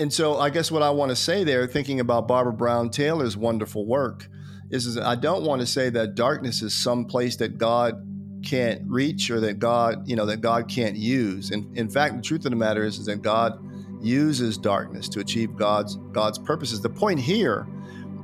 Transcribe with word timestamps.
and 0.00 0.10
so 0.10 0.38
I 0.38 0.48
guess 0.48 0.70
what 0.70 0.82
I 0.82 0.88
want 0.90 1.10
to 1.10 1.16
say 1.16 1.44
there, 1.44 1.66
thinking 1.66 2.00
about 2.00 2.26
Barbara 2.26 2.54
Brown 2.54 2.88
Taylor's 2.88 3.36
wonderful 3.36 3.84
work, 3.84 4.28
is, 4.70 4.86
is 4.86 4.96
I 4.96 5.14
don't 5.14 5.44
want 5.44 5.60
to 5.60 5.66
say 5.66 5.90
that 5.90 6.14
darkness 6.14 6.62
is 6.62 6.72
some 6.74 7.04
place 7.04 7.36
that 7.36 7.58
God 7.58 8.06
can't 8.42 8.80
reach 8.86 9.30
or 9.30 9.40
that 9.40 9.58
God, 9.58 10.08
you 10.08 10.16
know, 10.16 10.24
that 10.24 10.40
God 10.40 10.68
can't 10.68 10.96
use. 10.96 11.50
And 11.50 11.76
in 11.76 11.90
fact, 11.90 12.16
the 12.16 12.22
truth 12.22 12.46
of 12.46 12.50
the 12.50 12.56
matter 12.56 12.82
is, 12.82 12.98
is 12.98 13.06
that 13.06 13.20
God 13.20 13.62
uses 14.02 14.56
darkness 14.56 15.06
to 15.10 15.20
achieve 15.20 15.54
God's 15.54 15.96
God's 16.12 16.38
purposes. 16.38 16.80
The 16.80 16.88
point 16.88 17.20
here 17.20 17.66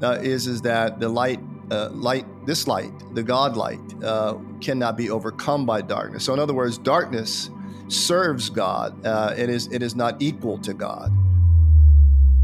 uh, 0.02 0.18
is 0.22 0.46
is 0.46 0.62
that 0.62 0.98
the 0.98 1.10
light, 1.10 1.40
uh, 1.70 1.90
light, 1.90 2.24
this 2.46 2.66
light, 2.66 2.92
the 3.14 3.22
God 3.22 3.54
light, 3.54 3.80
uh, 4.02 4.38
cannot 4.62 4.96
be 4.96 5.10
overcome 5.10 5.66
by 5.66 5.82
darkness. 5.82 6.24
So, 6.24 6.32
in 6.32 6.38
other 6.38 6.54
words, 6.54 6.78
darkness 6.78 7.50
serves 7.88 8.48
God. 8.48 9.04
Uh, 9.04 9.34
it 9.36 9.50
is 9.50 9.66
it 9.66 9.82
is 9.82 9.94
not 9.94 10.16
equal 10.22 10.56
to 10.60 10.72
God. 10.72 11.12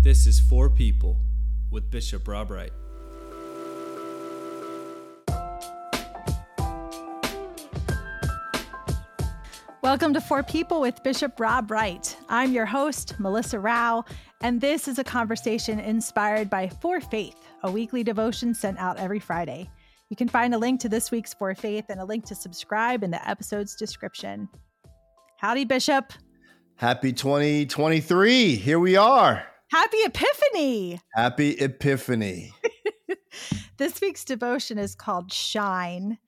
This 0.03 0.27
is 0.27 0.41
for 0.41 0.69
people 0.69 1.17
with 1.71 1.89
Bishop 1.89 2.27
Rob 2.27 2.51
Wright. 2.51 2.73
Welcome 9.81 10.13
to 10.15 10.21
For 10.21 10.43
People 10.43 10.81
with 10.81 11.01
Bishop 11.05 11.39
Rob 11.39 11.71
Wright. 11.71 12.17
I'm 12.29 12.51
your 12.51 12.67
host, 12.67 13.15
Melissa 13.21 13.61
Rao, 13.61 14.05
and 14.41 14.61
this 14.61 14.89
is 14.89 14.99
a 14.99 15.05
conversation 15.05 15.79
inspired 15.79 16.51
by 16.51 16.69
For 16.69 17.01
Faith, 17.01 17.37
a 17.63 17.71
weekly 17.71 18.03
devotion 18.03 18.55
sent 18.55 18.81
out 18.81 18.99
every 18.99 19.21
Friday. 19.21 19.71
You 20.09 20.17
can 20.17 20.27
find 20.27 20.53
a 20.53 20.59
link 20.59 20.81
to 20.81 20.89
this 20.89 21.13
week's 21.13 21.33
For 21.33 21.55
Faith 21.55 21.85
and 21.91 22.01
a 22.01 22.05
link 22.05 22.27
to 22.27 22.35
subscribe 22.35 23.05
in 23.05 23.13
the 23.13 23.29
episode's 23.29 23.77
description. 23.77 24.49
Howdy, 25.39 25.65
Bishop. 25.65 26.13
Happy 26.75 27.13
2023. 27.13 28.57
Here 28.57 28.81
we 28.81 28.97
are. 28.97 29.47
Happy 29.73 29.97
Epiphany. 30.05 31.01
Happy 31.15 31.53
Epiphany. 31.53 32.53
this 33.79 34.03
week's 34.03 34.23
devotion 34.23 34.77
is 34.77 34.95
called 34.95 35.33
Shine 35.33 36.19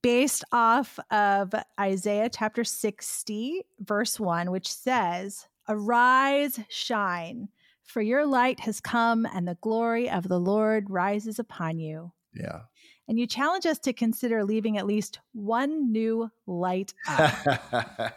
based 0.00 0.42
off 0.52 0.98
of 1.10 1.54
Isaiah 1.78 2.30
chapter 2.30 2.64
60, 2.64 3.60
verse 3.80 4.18
1, 4.18 4.50
which 4.50 4.72
says, 4.72 5.46
Arise, 5.68 6.58
shine, 6.70 7.50
for 7.82 8.00
your 8.00 8.24
light 8.24 8.60
has 8.60 8.80
come, 8.80 9.26
and 9.26 9.46
the 9.46 9.58
glory 9.60 10.08
of 10.08 10.26
the 10.26 10.40
Lord 10.40 10.88
rises 10.88 11.38
upon 11.38 11.78
you. 11.78 12.10
Yeah. 12.34 12.60
And 13.06 13.18
you 13.18 13.26
challenge 13.26 13.66
us 13.66 13.78
to 13.80 13.92
consider 13.92 14.44
leaving 14.44 14.78
at 14.78 14.86
least 14.86 15.20
one 15.32 15.92
new 15.92 16.30
light 16.46 16.94
up. 17.06 17.34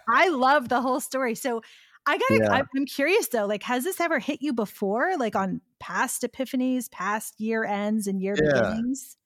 I 0.08 0.30
love 0.30 0.70
the 0.70 0.80
whole 0.80 1.02
story. 1.02 1.36
So 1.36 1.62
I 2.08 2.18
gotta, 2.18 2.40
yeah. 2.42 2.64
I'm 2.76 2.86
curious 2.86 3.28
though, 3.28 3.46
like, 3.46 3.64
has 3.64 3.84
this 3.84 4.00
ever 4.00 4.20
hit 4.20 4.42
you 4.42 4.54
before, 4.54 5.18
like 5.18 5.36
on 5.36 5.62
past 5.80 6.24
epiphanies, 6.24 6.90
past 6.90 7.40
year 7.40 7.66
ends 7.66 8.08
and 8.08 8.22
year 8.22 8.36
yeah. 8.42 8.62
beginnings? 8.62 9.18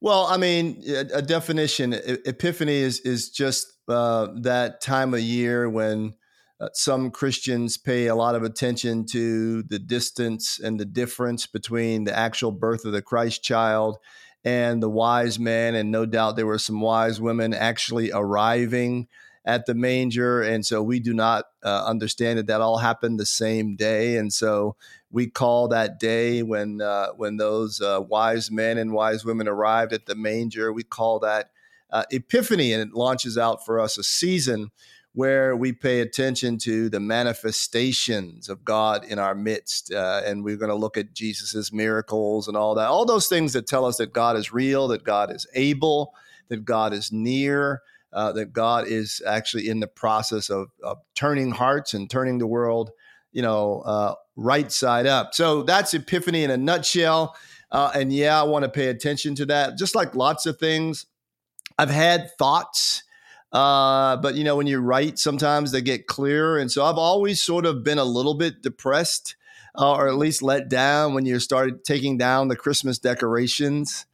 Well, 0.00 0.26
I 0.26 0.36
mean, 0.36 0.82
a, 0.86 1.22
definition 1.22 1.92
epiphany 1.92 2.76
is 2.76 3.00
is 3.00 3.30
just 3.30 3.72
uh, 3.88 4.28
that 4.42 4.80
time 4.80 5.12
of 5.12 5.20
year 5.20 5.68
when 5.68 6.14
uh, 6.60 6.68
some 6.72 7.10
Christians 7.10 7.76
pay 7.78 8.06
a 8.06 8.14
lot 8.14 8.34
of 8.34 8.42
attention 8.42 9.06
to 9.06 9.62
the 9.64 9.78
distance 9.78 10.60
and 10.60 10.78
the 10.78 10.84
difference 10.84 11.46
between 11.46 12.04
the 12.04 12.16
actual 12.16 12.52
birth 12.52 12.84
of 12.84 12.92
the 12.92 13.02
Christ 13.02 13.42
child 13.42 13.98
and 14.44 14.80
the 14.82 14.90
wise 14.90 15.38
man, 15.38 15.74
and 15.74 15.90
no 15.90 16.06
doubt 16.06 16.36
there 16.36 16.46
were 16.46 16.58
some 16.58 16.80
wise 16.80 17.20
women 17.20 17.52
actually 17.52 18.12
arriving 18.12 19.08
at 19.48 19.64
the 19.64 19.74
manger. 19.74 20.42
And 20.42 20.64
so 20.64 20.82
we 20.82 21.00
do 21.00 21.14
not 21.14 21.46
uh, 21.64 21.84
understand 21.86 22.38
that 22.38 22.46
that 22.48 22.60
all 22.60 22.76
happened 22.76 23.18
the 23.18 23.26
same 23.26 23.76
day. 23.76 24.18
And 24.18 24.30
so 24.30 24.76
we 25.10 25.26
call 25.26 25.68
that 25.68 25.98
day 25.98 26.42
when 26.42 26.82
uh, 26.82 27.08
when 27.16 27.38
those 27.38 27.80
uh, 27.80 28.02
wise 28.06 28.50
men 28.50 28.76
and 28.76 28.92
wise 28.92 29.24
women 29.24 29.48
arrived 29.48 29.94
at 29.94 30.04
the 30.04 30.14
manger. 30.14 30.70
We 30.70 30.82
call 30.82 31.18
that 31.20 31.50
uh, 31.90 32.04
Epiphany, 32.10 32.74
and 32.74 32.82
it 32.82 32.94
launches 32.94 33.38
out 33.38 33.64
for 33.64 33.80
us 33.80 33.96
a 33.96 34.04
season 34.04 34.70
where 35.14 35.56
we 35.56 35.72
pay 35.72 36.00
attention 36.00 36.58
to 36.58 36.90
the 36.90 37.00
manifestations 37.00 38.50
of 38.50 38.66
God 38.66 39.02
in 39.06 39.18
our 39.18 39.34
midst, 39.34 39.90
uh, 39.90 40.20
and 40.26 40.44
we're 40.44 40.58
going 40.58 40.68
to 40.68 40.76
look 40.76 40.98
at 40.98 41.14
Jesus's 41.14 41.72
miracles 41.72 42.46
and 42.46 42.56
all 42.56 42.74
that, 42.74 42.88
all 42.88 43.06
those 43.06 43.28
things 43.28 43.54
that 43.54 43.66
tell 43.66 43.86
us 43.86 43.96
that 43.96 44.12
God 44.12 44.36
is 44.36 44.52
real, 44.52 44.88
that 44.88 45.04
God 45.04 45.34
is 45.34 45.46
able, 45.54 46.12
that 46.50 46.66
God 46.66 46.92
is 46.92 47.10
near. 47.10 47.80
Uh, 48.18 48.32
that 48.32 48.52
God 48.52 48.88
is 48.88 49.22
actually 49.24 49.68
in 49.68 49.78
the 49.78 49.86
process 49.86 50.50
of, 50.50 50.70
of 50.82 50.98
turning 51.14 51.52
hearts 51.52 51.94
and 51.94 52.10
turning 52.10 52.38
the 52.38 52.48
world 52.48 52.90
you 53.32 53.42
know, 53.42 53.82
uh, 53.82 54.14
right 54.36 54.70
side 54.72 55.06
up. 55.06 55.34
So 55.34 55.62
that's 55.62 55.94
Epiphany 55.94 56.44
in 56.44 56.50
a 56.50 56.56
nutshell. 56.56 57.36
Uh, 57.70 57.90
and 57.94 58.12
yeah, 58.12 58.40
I 58.40 58.44
want 58.44 58.64
to 58.64 58.70
pay 58.70 58.88
attention 58.88 59.34
to 59.36 59.46
that. 59.46 59.76
Just 59.76 59.94
like 59.94 60.14
lots 60.14 60.46
of 60.46 60.58
things, 60.58 61.06
I've 61.78 61.90
had 61.90 62.36
thoughts, 62.38 63.04
uh, 63.52 64.16
but 64.16 64.34
you 64.34 64.44
know, 64.44 64.56
when 64.56 64.66
you 64.66 64.80
write, 64.80 65.18
sometimes 65.18 65.70
they 65.70 65.82
get 65.82 66.06
clearer. 66.06 66.58
And 66.58 66.72
so 66.72 66.84
I've 66.84 66.98
always 66.98 67.42
sort 67.42 67.66
of 67.66 67.84
been 67.84 67.98
a 67.98 68.04
little 68.04 68.34
bit 68.34 68.62
depressed, 68.62 69.36
uh, 69.78 69.92
or 69.92 70.08
at 70.08 70.16
least 70.16 70.42
let 70.42 70.68
down 70.68 71.14
when 71.14 71.26
you 71.26 71.38
started 71.38 71.84
taking 71.84 72.18
down 72.18 72.48
the 72.48 72.56
Christmas 72.56 72.98
decorations. 72.98 74.06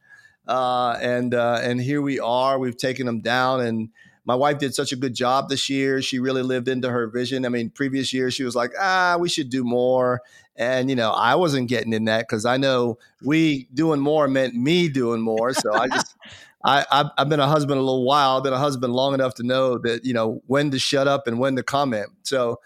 Uh, 0.47 0.97
and 1.01 1.33
uh, 1.33 1.59
and 1.61 1.81
here 1.81 2.01
we 2.01 2.19
are. 2.19 2.59
We've 2.59 2.77
taken 2.77 3.05
them 3.05 3.21
down, 3.21 3.61
and 3.61 3.89
my 4.25 4.35
wife 4.35 4.57
did 4.57 4.73
such 4.73 4.91
a 4.91 4.95
good 4.95 5.13
job 5.13 5.49
this 5.49 5.69
year. 5.69 6.01
She 6.01 6.19
really 6.19 6.41
lived 6.41 6.67
into 6.67 6.89
her 6.89 7.07
vision. 7.07 7.45
I 7.45 7.49
mean, 7.49 7.69
previous 7.69 8.11
years 8.11 8.33
she 8.33 8.43
was 8.43 8.55
like, 8.55 8.71
ah, 8.79 9.17
we 9.19 9.29
should 9.29 9.49
do 9.49 9.63
more. 9.63 10.21
And, 10.57 10.89
you 10.89 10.95
know, 10.95 11.11
I 11.11 11.35
wasn't 11.35 11.69
getting 11.69 11.93
in 11.93 12.05
that 12.05 12.21
because 12.21 12.45
I 12.45 12.57
know 12.57 12.97
we 13.21 13.67
doing 13.73 13.99
more 13.99 14.27
meant 14.27 14.55
me 14.55 14.89
doing 14.89 15.21
more. 15.21 15.53
So 15.53 15.73
I 15.73 15.87
just, 15.87 16.15
I, 16.63 16.83
I've, 16.91 17.07
I've 17.17 17.29
been 17.29 17.39
a 17.39 17.47
husband 17.47 17.77
a 17.77 17.83
little 17.83 18.05
while. 18.05 18.37
I've 18.37 18.43
been 18.43 18.53
a 18.53 18.57
husband 18.57 18.93
long 18.93 19.13
enough 19.13 19.35
to 19.35 19.43
know 19.43 19.77
that, 19.79 20.03
you 20.03 20.13
know, 20.13 20.41
when 20.47 20.71
to 20.71 20.79
shut 20.79 21.07
up 21.07 21.27
and 21.27 21.37
when 21.37 21.55
to 21.57 21.63
comment. 21.63 22.07
So, 22.23 22.59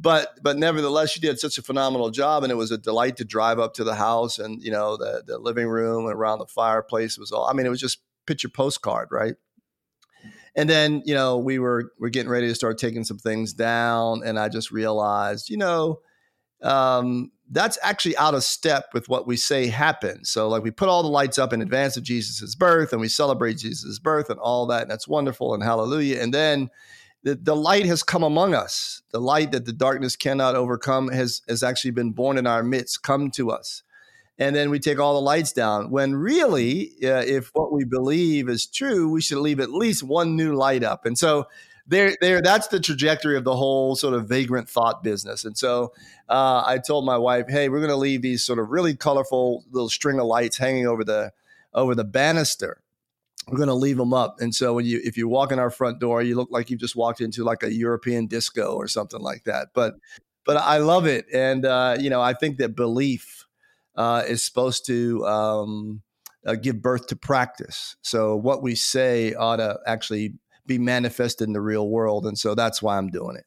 but 0.00 0.38
but 0.42 0.56
nevertheless, 0.56 1.10
she 1.10 1.20
did 1.20 1.38
such 1.38 1.58
a 1.58 1.62
phenomenal 1.62 2.10
job, 2.10 2.42
and 2.42 2.50
it 2.50 2.56
was 2.56 2.70
a 2.70 2.78
delight 2.78 3.16
to 3.18 3.24
drive 3.24 3.58
up 3.58 3.74
to 3.74 3.84
the 3.84 3.94
house 3.94 4.38
and 4.38 4.62
you 4.62 4.70
know 4.70 4.96
the 4.96 5.22
the 5.26 5.38
living 5.38 5.68
room 5.68 6.06
and 6.06 6.14
around 6.14 6.38
the 6.38 6.46
fireplace 6.46 7.18
was 7.18 7.30
all. 7.30 7.46
I 7.46 7.52
mean, 7.52 7.66
it 7.66 7.70
was 7.70 7.80
just 7.80 7.98
picture 8.26 8.48
postcard, 8.48 9.08
right? 9.10 9.34
And 10.56 10.68
then, 10.68 11.02
you 11.04 11.14
know, 11.14 11.38
we 11.38 11.58
were 11.58 11.92
we're 11.98 12.08
getting 12.08 12.30
ready 12.30 12.48
to 12.48 12.54
start 12.54 12.78
taking 12.78 13.04
some 13.04 13.18
things 13.18 13.52
down, 13.52 14.22
and 14.24 14.38
I 14.38 14.48
just 14.48 14.70
realized, 14.70 15.50
you 15.50 15.58
know, 15.58 16.00
um, 16.62 17.30
that's 17.50 17.78
actually 17.82 18.16
out 18.16 18.34
of 18.34 18.42
step 18.42 18.86
with 18.94 19.08
what 19.08 19.26
we 19.26 19.36
say 19.36 19.66
happened. 19.66 20.26
So, 20.26 20.48
like, 20.48 20.62
we 20.62 20.70
put 20.70 20.88
all 20.88 21.02
the 21.02 21.08
lights 21.08 21.38
up 21.38 21.52
in 21.52 21.62
advance 21.62 21.96
of 21.96 22.02
Jesus' 22.04 22.54
birth, 22.54 22.92
and 22.92 23.00
we 23.00 23.08
celebrate 23.08 23.58
Jesus' 23.58 23.98
birth 23.98 24.30
and 24.30 24.40
all 24.40 24.66
that, 24.66 24.82
and 24.82 24.90
that's 24.90 25.06
wonderful 25.06 25.54
and 25.54 25.62
hallelujah. 25.62 26.20
And 26.20 26.32
then 26.32 26.70
the, 27.22 27.34
the 27.34 27.56
light 27.56 27.86
has 27.86 28.02
come 28.02 28.22
among 28.22 28.54
us. 28.54 29.02
The 29.10 29.20
light 29.20 29.52
that 29.52 29.66
the 29.66 29.72
darkness 29.72 30.16
cannot 30.16 30.54
overcome 30.54 31.08
has 31.08 31.42
has 31.48 31.62
actually 31.62 31.92
been 31.92 32.12
born 32.12 32.38
in 32.38 32.46
our 32.46 32.62
midst, 32.62 33.02
come 33.02 33.30
to 33.32 33.50
us 33.50 33.82
and 34.40 34.56
then 34.56 34.70
we 34.70 34.78
take 34.78 34.98
all 34.98 35.14
the 35.14 35.20
lights 35.20 35.52
down. 35.52 35.90
When 35.90 36.14
really, 36.14 36.92
uh, 37.04 37.22
if 37.26 37.50
what 37.52 37.70
we 37.70 37.84
believe 37.84 38.48
is 38.48 38.66
true, 38.66 39.10
we 39.10 39.20
should 39.20 39.38
leave 39.38 39.60
at 39.60 39.70
least 39.70 40.02
one 40.02 40.34
new 40.34 40.54
light 40.54 40.82
up. 40.82 41.04
And 41.04 41.16
so 41.16 41.46
there, 41.86 42.16
there, 42.22 42.40
that's 42.40 42.68
the 42.68 42.80
trajectory 42.80 43.36
of 43.36 43.44
the 43.44 43.54
whole 43.54 43.96
sort 43.96 44.14
of 44.14 44.26
vagrant 44.26 44.68
thought 44.68 45.04
business. 45.04 45.44
And 45.44 45.58
so 45.58 45.92
uh, 46.26 46.64
I 46.66 46.78
told 46.78 47.04
my 47.04 47.18
wife, 47.18 47.46
"Hey, 47.48 47.68
we're 47.68 47.80
going 47.80 47.90
to 47.90 47.96
leave 47.96 48.22
these 48.22 48.42
sort 48.42 48.58
of 48.58 48.70
really 48.70 48.96
colorful 48.96 49.64
little 49.70 49.90
string 49.90 50.18
of 50.18 50.26
lights 50.26 50.56
hanging 50.56 50.86
over 50.86 51.04
the 51.04 51.32
over 51.74 51.94
the 51.94 52.04
banister." 52.04 52.80
We're 53.50 53.56
going 53.56 53.68
to 53.68 53.74
leave 53.74 53.96
them 53.96 54.14
up, 54.14 54.36
and 54.40 54.54
so 54.54 54.74
when 54.74 54.86
you, 54.86 55.00
if 55.02 55.16
you 55.16 55.28
walk 55.28 55.50
in 55.50 55.58
our 55.58 55.70
front 55.70 55.98
door, 55.98 56.22
you 56.22 56.36
look 56.36 56.50
like 56.52 56.70
you've 56.70 56.80
just 56.80 56.94
walked 56.94 57.20
into 57.20 57.42
like 57.42 57.62
a 57.62 57.72
European 57.72 58.26
disco 58.26 58.74
or 58.74 58.86
something 58.86 59.20
like 59.20 59.44
that. 59.44 59.68
But, 59.74 59.94
but 60.46 60.56
I 60.56 60.78
love 60.78 61.06
it, 61.06 61.26
and 61.32 61.64
uh, 61.64 61.96
you 61.98 62.10
know, 62.10 62.20
I 62.22 62.32
think 62.32 62.58
that 62.58 62.76
belief 62.76 63.44
uh, 63.96 64.22
is 64.26 64.42
supposed 64.44 64.86
to 64.86 65.26
um, 65.26 66.02
uh, 66.46 66.54
give 66.54 66.80
birth 66.80 67.08
to 67.08 67.16
practice. 67.16 67.96
So 68.02 68.36
what 68.36 68.62
we 68.62 68.74
say 68.74 69.34
ought 69.34 69.56
to 69.56 69.78
actually 69.86 70.34
be 70.66 70.78
manifested 70.78 71.48
in 71.48 71.52
the 71.52 71.60
real 71.60 71.88
world, 71.88 72.26
and 72.26 72.38
so 72.38 72.54
that's 72.54 72.80
why 72.80 72.96
I'm 72.96 73.08
doing 73.08 73.36
it. 73.36 73.44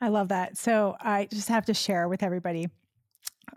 I 0.00 0.08
love 0.08 0.28
that. 0.28 0.56
So 0.56 0.96
I 1.00 1.28
just 1.30 1.48
have 1.48 1.66
to 1.66 1.74
share 1.74 2.08
with 2.08 2.22
everybody 2.22 2.68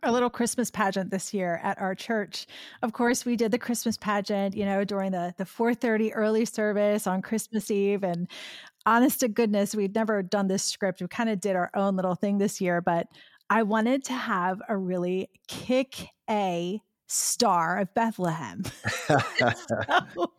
our 0.04 0.12
little 0.12 0.30
Christmas 0.30 0.72
pageant 0.72 1.12
this 1.12 1.34
year 1.34 1.60
at 1.64 1.80
our 1.80 1.96
church. 1.96 2.48
Of 2.82 2.94
course, 2.94 3.26
we 3.26 3.36
did 3.36 3.52
the 3.52 3.58
Christmas 3.58 3.98
pageant, 3.98 4.56
you 4.56 4.66
know, 4.66 4.84
during 4.84 5.12
the 5.12 5.34
the 5.38 5.46
4:30 5.46 6.12
early 6.14 6.46
service 6.46 7.08
on 7.08 7.22
Christmas 7.22 7.70
Eve 7.72 8.04
and 8.04 8.28
honest 8.86 9.20
to 9.22 9.28
goodness, 9.28 9.76
we'd 9.76 9.96
never 9.96 10.24
done 10.24 10.48
this 10.48 10.64
script. 10.64 11.02
We 11.02 11.08
kind 11.08 11.30
of 11.30 11.40
did 11.40 11.56
our 11.56 11.70
own 11.74 11.96
little 11.96 12.16
thing 12.16 12.38
this 12.38 12.60
year, 12.62 12.82
but 12.82 13.08
I 13.50 13.64
wanted 13.64 14.04
to 14.06 14.14
have 14.14 14.62
a 14.70 14.78
really 14.78 15.30
kick 15.48 16.08
A 16.30 16.82
star 17.08 17.80
of 17.80 17.94
Bethlehem. 17.94 18.64
so 19.08 20.32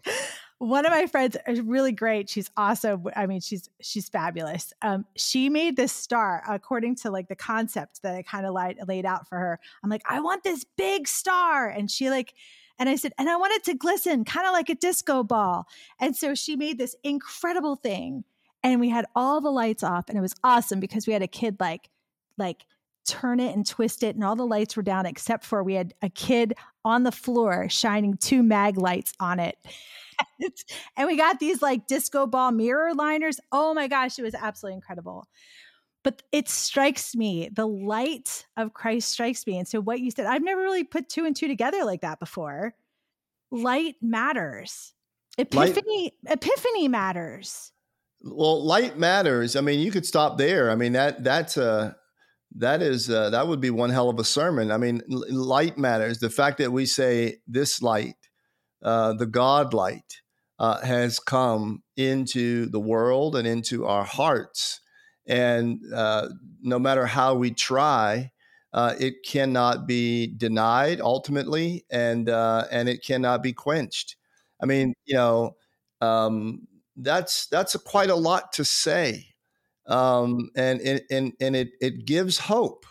one 0.60 0.84
of 0.84 0.92
my 0.92 1.06
friends 1.06 1.38
is 1.48 1.62
really 1.62 1.90
great. 1.90 2.28
She's 2.28 2.50
awesome. 2.54 3.06
I 3.16 3.26
mean, 3.26 3.40
she's 3.40 3.70
she's 3.80 4.10
fabulous. 4.10 4.74
Um, 4.82 5.06
she 5.16 5.48
made 5.48 5.74
this 5.74 5.90
star 5.90 6.42
according 6.46 6.96
to 6.96 7.10
like 7.10 7.28
the 7.28 7.34
concept 7.34 8.02
that 8.02 8.14
I 8.14 8.22
kind 8.22 8.44
of 8.44 8.52
laid, 8.52 8.76
laid 8.86 9.06
out 9.06 9.26
for 9.26 9.38
her. 9.38 9.58
I'm 9.82 9.88
like, 9.88 10.02
I 10.06 10.20
want 10.20 10.44
this 10.44 10.66
big 10.76 11.08
star, 11.08 11.66
and 11.70 11.90
she 11.90 12.10
like, 12.10 12.34
and 12.78 12.90
I 12.90 12.96
said, 12.96 13.12
and 13.16 13.30
I 13.30 13.36
want 13.36 13.54
it 13.54 13.64
to 13.64 13.74
glisten, 13.74 14.22
kind 14.26 14.46
of 14.46 14.52
like 14.52 14.68
a 14.68 14.74
disco 14.74 15.24
ball. 15.24 15.66
And 15.98 16.14
so 16.14 16.34
she 16.34 16.56
made 16.56 16.76
this 16.76 16.94
incredible 17.02 17.76
thing, 17.76 18.24
and 18.62 18.80
we 18.80 18.90
had 18.90 19.06
all 19.16 19.40
the 19.40 19.50
lights 19.50 19.82
off, 19.82 20.10
and 20.10 20.18
it 20.18 20.22
was 20.22 20.34
awesome 20.44 20.78
because 20.78 21.06
we 21.06 21.14
had 21.14 21.22
a 21.22 21.26
kid 21.26 21.56
like, 21.58 21.88
like 22.36 22.66
turn 23.06 23.40
it 23.40 23.56
and 23.56 23.66
twist 23.66 24.02
it 24.02 24.14
and 24.14 24.22
all 24.22 24.36
the 24.36 24.46
lights 24.46 24.76
were 24.76 24.82
down 24.82 25.06
except 25.06 25.42
for 25.42 25.64
we 25.64 25.72
had 25.72 25.94
a 26.02 26.10
kid 26.10 26.52
on 26.84 27.02
the 27.02 27.10
floor 27.10 27.66
shining 27.70 28.14
two 28.18 28.42
mag 28.42 28.76
lights 28.76 29.14
on 29.18 29.40
it 29.40 29.56
and 30.96 31.06
we 31.06 31.16
got 31.16 31.38
these 31.38 31.62
like 31.62 31.86
disco 31.86 32.26
ball 32.26 32.52
mirror 32.52 32.94
liners. 32.94 33.40
Oh 33.52 33.74
my 33.74 33.88
gosh, 33.88 34.18
it 34.18 34.22
was 34.22 34.34
absolutely 34.34 34.76
incredible. 34.76 35.26
But 36.02 36.22
it 36.32 36.48
strikes 36.48 37.14
me, 37.14 37.50
the 37.52 37.66
light 37.66 38.46
of 38.56 38.72
Christ 38.72 39.10
strikes 39.10 39.46
me. 39.46 39.58
And 39.58 39.68
so, 39.68 39.80
what 39.80 40.00
you 40.00 40.10
said, 40.10 40.26
I've 40.26 40.42
never 40.42 40.62
really 40.62 40.84
put 40.84 41.10
two 41.10 41.26
and 41.26 41.36
two 41.36 41.46
together 41.46 41.84
like 41.84 42.00
that 42.00 42.18
before. 42.18 42.74
Light 43.50 43.96
matters. 44.00 44.94
Epiphany, 45.36 46.14
light, 46.24 46.38
epiphany 46.38 46.88
matters. 46.88 47.72
Well, 48.22 48.64
light 48.64 48.98
matters. 48.98 49.56
I 49.56 49.60
mean, 49.60 49.80
you 49.80 49.90
could 49.90 50.06
stop 50.06 50.38
there. 50.38 50.70
I 50.70 50.74
mean, 50.74 50.92
that 50.92 51.22
that's 51.22 51.56
a 51.56 51.96
that 52.56 52.82
is 52.82 53.10
uh, 53.10 53.30
that 53.30 53.46
would 53.46 53.60
be 53.60 53.70
one 53.70 53.90
hell 53.90 54.08
of 54.08 54.18
a 54.18 54.24
sermon. 54.24 54.70
I 54.70 54.78
mean, 54.78 55.02
light 55.08 55.78
matters. 55.78 56.18
The 56.18 56.30
fact 56.30 56.58
that 56.58 56.72
we 56.72 56.86
say 56.86 57.36
this 57.46 57.82
light 57.82 58.14
uh, 58.82 59.12
the 59.14 59.26
God 59.26 59.74
light 59.74 60.22
uh, 60.58 60.80
has 60.80 61.18
come 61.18 61.82
into 61.96 62.66
the 62.66 62.80
world 62.80 63.36
and 63.36 63.46
into 63.46 63.86
our 63.86 64.04
hearts. 64.04 64.80
And 65.26 65.80
uh, 65.94 66.28
no 66.60 66.78
matter 66.78 67.06
how 67.06 67.34
we 67.34 67.52
try, 67.52 68.32
uh, 68.72 68.94
it 68.98 69.24
cannot 69.24 69.86
be 69.86 70.28
denied 70.28 71.00
ultimately, 71.00 71.84
and 71.90 72.28
uh, 72.28 72.66
and 72.70 72.88
it 72.88 73.04
cannot 73.04 73.42
be 73.42 73.52
quenched. 73.52 74.16
I 74.62 74.66
mean, 74.66 74.94
you 75.06 75.14
know, 75.14 75.56
um, 76.00 76.66
that's 76.96 77.46
that's 77.46 77.74
a, 77.74 77.78
quite 77.78 78.10
a 78.10 78.14
lot 78.14 78.52
to 78.54 78.64
say, 78.64 79.26
um, 79.86 80.50
and 80.56 80.80
and 81.10 81.32
and 81.40 81.56
it 81.56 81.70
it 81.80 82.04
gives 82.06 82.38
hope 82.38 82.86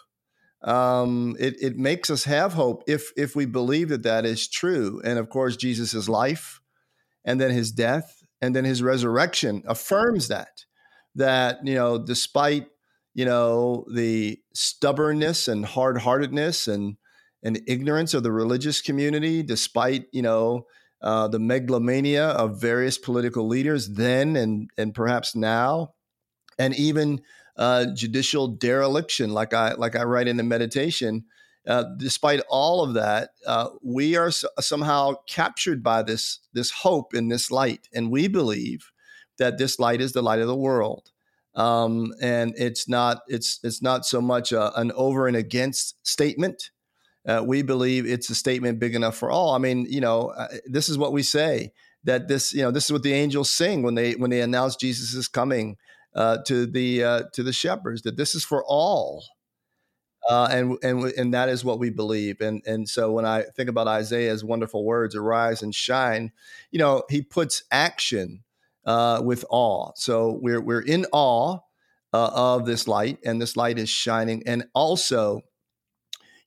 um, 0.61 1.35
it, 1.39 1.55
it 1.61 1.77
makes 1.77 2.09
us 2.09 2.25
have 2.25 2.53
hope 2.53 2.83
if 2.87 3.11
if 3.15 3.35
we 3.35 3.45
believe 3.45 3.89
that 3.89 4.03
that 4.03 4.25
is 4.25 4.47
true. 4.47 5.01
And 5.03 5.17
of 5.17 5.29
course, 5.29 5.55
Jesus' 5.55 6.09
life, 6.09 6.59
and 7.23 7.39
then 7.39 7.51
his 7.51 7.71
death, 7.71 8.23
and 8.41 8.55
then 8.55 8.65
his 8.65 8.83
resurrection 8.83 9.63
affirms 9.67 10.27
that 10.27 10.65
that 11.15 11.59
you 11.65 11.75
know, 11.75 11.97
despite 11.97 12.67
you 13.13 13.25
know 13.25 13.85
the 13.93 14.39
stubbornness 14.53 15.47
and 15.47 15.65
hard 15.65 15.99
heartedness 15.99 16.67
and 16.67 16.97
and 17.41 17.61
ignorance 17.67 18.13
of 18.13 18.23
the 18.23 18.31
religious 18.31 18.81
community, 18.81 19.41
despite 19.43 20.05
you 20.11 20.21
know 20.21 20.65
uh, 21.01 21.27
the 21.29 21.39
megalomania 21.39 22.27
of 22.27 22.59
various 22.59 22.97
political 22.97 23.47
leaders 23.47 23.89
then 23.89 24.35
and 24.35 24.69
and 24.77 24.93
perhaps 24.93 25.35
now, 25.35 25.93
and 26.57 26.75
even 26.75 27.21
uh, 27.59 27.87
judicial 27.93 28.47
dereliction, 28.47 29.33
like 29.33 29.53
I 29.53 29.73
like 29.73 29.95
I 29.97 30.03
write 30.03 30.29
in 30.29 30.37
the 30.37 30.43
meditation. 30.43 31.25
Uh, 31.67 31.83
despite 31.97 32.39
all 32.49 32.81
of 32.81 32.93
that, 32.93 33.31
uh, 33.45 33.67
we 33.83 34.15
are 34.15 34.29
s- 34.29 34.45
somehow 34.61 35.13
captured 35.27 35.83
by 35.83 36.01
this 36.01 36.39
this 36.53 36.71
hope 36.71 37.13
in 37.13 37.27
this 37.27 37.51
light, 37.51 37.89
and 37.93 38.09
we 38.09 38.29
believe 38.29 38.91
that 39.37 39.57
this 39.57 39.77
light 39.77 39.99
is 39.99 40.13
the 40.13 40.23
light 40.23 40.39
of 40.39 40.47
the 40.47 40.55
world. 40.55 41.11
Um, 41.53 42.13
and 42.21 42.53
it's 42.57 42.87
not 42.87 43.19
it's 43.27 43.59
it's 43.61 43.81
not 43.81 44.05
so 44.05 44.21
much 44.21 44.53
a, 44.53 44.73
an 44.79 44.93
over 44.95 45.27
and 45.27 45.35
against 45.35 45.95
statement. 46.07 46.71
Uh, 47.27 47.43
we 47.45 47.61
believe 47.61 48.05
it's 48.05 48.29
a 48.29 48.35
statement 48.35 48.79
big 48.79 48.95
enough 48.95 49.17
for 49.17 49.29
all. 49.29 49.53
I 49.53 49.57
mean, 49.57 49.85
you 49.89 49.99
know, 49.99 50.29
uh, 50.29 50.47
this 50.65 50.87
is 50.87 50.97
what 50.97 51.11
we 51.11 51.23
say 51.23 51.73
that 52.05 52.29
this 52.29 52.53
you 52.53 52.61
know 52.61 52.71
this 52.71 52.85
is 52.85 52.93
what 52.93 53.03
the 53.03 53.13
angels 53.13 53.51
sing 53.51 53.83
when 53.83 53.95
they 53.95 54.13
when 54.13 54.29
they 54.29 54.39
announce 54.39 54.77
Jesus 54.77 55.13
is 55.13 55.27
coming 55.27 55.75
uh, 56.15 56.37
to 56.45 56.65
the 56.65 57.03
uh, 57.03 57.23
to 57.33 57.43
the 57.43 57.53
shepherds 57.53 58.01
that 58.03 58.17
this 58.17 58.35
is 58.35 58.43
for 58.43 58.63
all, 58.65 59.23
uh, 60.29 60.47
and 60.51 60.77
and 60.83 61.03
and 61.13 61.33
that 61.33 61.49
is 61.49 61.63
what 61.63 61.79
we 61.79 61.89
believe. 61.89 62.41
And 62.41 62.61
and 62.65 62.89
so 62.89 63.11
when 63.11 63.25
I 63.25 63.43
think 63.55 63.69
about 63.69 63.87
Isaiah's 63.87 64.43
wonderful 64.43 64.83
words, 64.85 65.15
"Arise 65.15 65.61
and 65.61 65.73
shine," 65.73 66.31
you 66.71 66.79
know, 66.79 67.03
he 67.09 67.21
puts 67.21 67.63
action 67.71 68.43
uh, 68.85 69.21
with 69.23 69.45
awe. 69.49 69.91
So 69.95 70.39
we're 70.41 70.61
we're 70.61 70.81
in 70.81 71.05
awe 71.11 71.59
uh, 72.13 72.31
of 72.33 72.65
this 72.65 72.87
light, 72.87 73.19
and 73.23 73.41
this 73.41 73.55
light 73.55 73.79
is 73.79 73.89
shining, 73.89 74.43
and 74.45 74.65
also. 74.73 75.41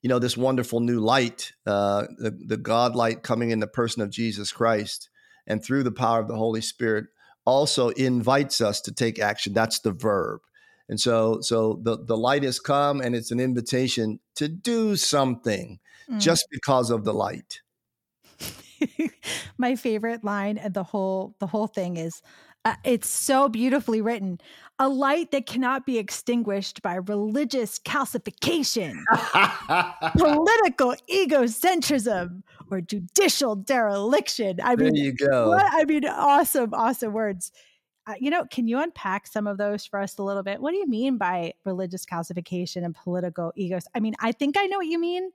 You 0.01 0.09
know 0.09 0.19
this 0.19 0.35
wonderful 0.35 0.81
new 0.81 0.99
light, 0.99 1.53
uh, 1.65 2.07
the, 2.17 2.37
the 2.45 2.57
God 2.57 2.93
light 2.93 3.23
coming 3.23 3.51
in 3.51 3.61
the 3.61 3.67
person 3.67 4.01
of 4.01 4.09
Jesus 4.09 4.51
Christ, 4.51 5.09
and 5.47 5.63
through 5.63 5.83
the 5.83 5.93
power 5.93 6.19
of 6.19 6.27
the 6.27 6.35
Holy 6.35 6.59
Spirit, 6.59 7.05
also 7.45 7.89
invites 7.89 8.61
us 8.61 8.81
to 8.81 8.91
take 8.91 9.19
action. 9.19 9.53
That's 9.53 9.79
the 9.79 9.91
verb. 9.91 10.41
And 10.89 10.99
so, 10.99 11.39
so 11.41 11.79
the, 11.81 11.97
the 12.03 12.17
light 12.17 12.43
has 12.43 12.59
come 12.59 13.01
and 13.01 13.15
it's 13.15 13.31
an 13.31 13.39
invitation 13.39 14.19
to 14.35 14.47
do 14.47 14.95
something 14.95 15.79
mm. 16.09 16.19
just 16.19 16.47
because 16.51 16.89
of 16.89 17.05
the 17.05 17.13
light. 17.13 17.61
My 19.57 19.75
favorite 19.75 20.23
line 20.23 20.57
and 20.57 20.73
the 20.73 20.83
whole 20.83 21.35
the 21.39 21.47
whole 21.47 21.67
thing 21.67 21.97
is 21.97 22.21
uh, 22.65 22.75
it's 22.83 23.09
so 23.09 23.49
beautifully 23.49 24.01
written. 24.01 24.39
A 24.79 24.87
light 24.87 25.31
that 25.31 25.45
cannot 25.45 25.85
be 25.85 25.97
extinguished 25.97 26.81
by 26.81 26.95
religious 26.95 27.77
calcification, 27.77 28.95
political 30.17 30.95
egocentrism, 31.09 32.41
or 32.73 32.81
judicial 32.81 33.55
dereliction. 33.55 34.59
I 34.63 34.75
mean, 34.75 34.93
there 34.93 35.03
you 35.03 35.13
go. 35.13 35.49
What, 35.49 35.65
I 35.71 35.85
mean, 35.85 36.05
awesome, 36.05 36.73
awesome 36.73 37.13
words. 37.13 37.51
Uh, 38.05 38.15
you 38.19 38.29
know, 38.29 38.43
can 38.45 38.67
you 38.67 38.79
unpack 38.79 39.27
some 39.27 39.47
of 39.47 39.57
those 39.57 39.85
for 39.85 39.99
us 39.99 40.17
a 40.17 40.23
little 40.23 40.43
bit? 40.43 40.59
What 40.59 40.71
do 40.71 40.77
you 40.77 40.87
mean 40.87 41.17
by 41.17 41.53
religious 41.63 42.05
calcification 42.05 42.83
and 42.83 42.93
political 42.93 43.53
egos? 43.55 43.85
I 43.95 44.01
mean, 44.01 44.15
I 44.19 44.33
think 44.33 44.57
I 44.57 44.65
know 44.65 44.77
what 44.77 44.87
you 44.87 44.99
mean, 44.99 45.31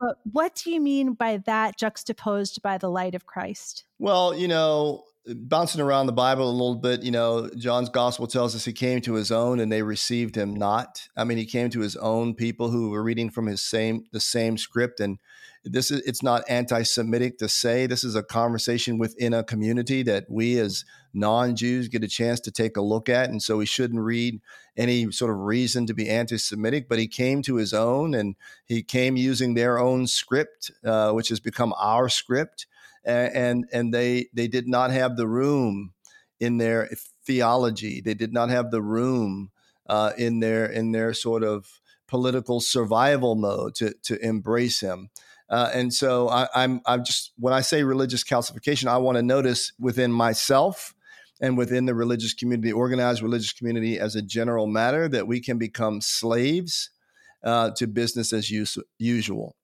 but 0.00 0.16
what 0.32 0.54
do 0.54 0.70
you 0.70 0.80
mean 0.80 1.12
by 1.12 1.38
that 1.44 1.76
juxtaposed 1.76 2.62
by 2.62 2.78
the 2.78 2.88
light 2.88 3.14
of 3.14 3.26
Christ? 3.26 3.84
Well, 3.98 4.34
you 4.34 4.48
know, 4.48 5.04
bouncing 5.34 5.80
around 5.80 6.06
the 6.06 6.12
Bible 6.12 6.48
a 6.48 6.52
little 6.52 6.76
bit, 6.76 7.02
you 7.02 7.10
know, 7.10 7.48
John's 7.56 7.88
gospel 7.88 8.26
tells 8.26 8.54
us 8.54 8.64
he 8.64 8.72
came 8.72 9.00
to 9.02 9.14
his 9.14 9.30
own 9.30 9.60
and 9.60 9.70
they 9.70 9.82
received 9.82 10.36
him 10.36 10.54
not. 10.54 11.08
I 11.16 11.24
mean, 11.24 11.38
he 11.38 11.46
came 11.46 11.70
to 11.70 11.80
his 11.80 11.96
own 11.96 12.34
people 12.34 12.70
who 12.70 12.90
were 12.90 13.02
reading 13.02 13.30
from 13.30 13.46
his 13.46 13.62
same 13.62 14.04
the 14.12 14.20
same 14.20 14.56
script 14.56 15.00
and 15.00 15.18
this 15.64 15.90
is 15.90 16.00
it's 16.02 16.22
not 16.22 16.44
anti-Semitic 16.48 17.38
to 17.38 17.48
say 17.48 17.86
this 17.86 18.04
is 18.04 18.14
a 18.14 18.22
conversation 18.22 18.98
within 18.98 19.34
a 19.34 19.44
community 19.44 20.02
that 20.04 20.26
we 20.28 20.58
as 20.58 20.84
non-Jews 21.14 21.88
get 21.88 22.04
a 22.04 22.08
chance 22.08 22.40
to 22.40 22.50
take 22.50 22.76
a 22.76 22.80
look 22.80 23.08
at. 23.08 23.28
And 23.28 23.42
so 23.42 23.56
we 23.58 23.66
shouldn't 23.66 24.00
read 24.00 24.40
any 24.76 25.10
sort 25.10 25.30
of 25.30 25.38
reason 25.38 25.86
to 25.86 25.94
be 25.94 26.08
anti-Semitic, 26.08 26.88
but 26.88 26.98
he 26.98 27.08
came 27.08 27.42
to 27.42 27.56
his 27.56 27.74
own 27.74 28.14
and 28.14 28.36
he 28.64 28.82
came 28.82 29.16
using 29.16 29.54
their 29.54 29.78
own 29.78 30.06
script, 30.06 30.70
uh, 30.84 31.10
which 31.12 31.28
has 31.28 31.40
become 31.40 31.74
our 31.78 32.08
script 32.08 32.66
and 33.08 33.64
and 33.72 33.92
they 33.92 34.26
they 34.32 34.48
did 34.48 34.68
not 34.68 34.90
have 34.90 35.16
the 35.16 35.26
room 35.26 35.92
in 36.40 36.58
their 36.58 36.88
theology. 37.26 38.00
They 38.00 38.14
did 38.14 38.32
not 38.32 38.50
have 38.50 38.70
the 38.70 38.82
room 38.82 39.50
uh, 39.88 40.12
in 40.16 40.40
their 40.40 40.66
in 40.66 40.92
their 40.92 41.14
sort 41.14 41.42
of 41.42 41.80
political 42.06 42.60
survival 42.60 43.34
mode 43.34 43.74
to 43.76 43.94
to 44.04 44.18
embrace 44.24 44.80
him. 44.80 45.10
Uh, 45.50 45.70
and 45.72 45.94
so 45.94 46.28
I, 46.28 46.48
I'm 46.54 46.80
I'm 46.86 47.04
just 47.04 47.32
when 47.38 47.54
I 47.54 47.62
say 47.62 47.82
religious 47.82 48.24
calcification, 48.24 48.86
I 48.86 48.98
want 48.98 49.16
to 49.16 49.22
notice 49.22 49.72
within 49.78 50.12
myself 50.12 50.94
and 51.40 51.56
within 51.56 51.86
the 51.86 51.94
religious 51.94 52.34
community, 52.34 52.72
organized 52.72 53.22
religious 53.22 53.52
community 53.52 53.98
as 53.98 54.16
a 54.16 54.22
general 54.22 54.66
matter, 54.66 55.08
that 55.08 55.26
we 55.28 55.40
can 55.40 55.56
become 55.56 56.00
slaves 56.00 56.90
uh, 57.44 57.70
to 57.76 57.86
business 57.86 58.32
as 58.32 58.50
us- 58.50 58.78
usual 58.98 59.54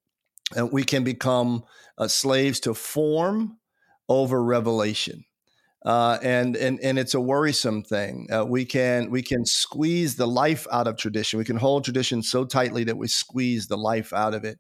and 0.55 0.73
we 0.73 0.85
can 0.85 1.05
become 1.05 1.65
uh, 1.99 2.09
slaves 2.09 2.61
to 2.61 2.75
form 2.75 3.59
over 4.09 4.43
revelation. 4.43 5.25
Uh, 5.85 6.19
and 6.23 6.57
and 6.57 6.81
and 6.81 6.99
it's 6.99 7.13
a 7.13 7.21
worrisome 7.21 7.83
thing. 7.83 8.27
Uh, 8.33 8.45
we 8.45 8.65
can 8.65 9.11
we 9.11 9.23
can 9.23 9.45
squeeze 9.45 10.17
the 10.17 10.27
life 10.27 10.67
out 10.73 10.87
of 10.87 10.97
tradition. 10.97 11.39
We 11.39 11.45
can 11.45 11.59
hold 11.59 11.85
tradition 11.85 12.23
so 12.23 12.47
tightly 12.47 12.85
that 12.85 12.97
we 12.97 13.07
squeeze 13.07 13.67
the 13.67 13.77
life 13.77 14.13
out 14.15 14.33
of 14.33 14.45
it. 14.45 14.59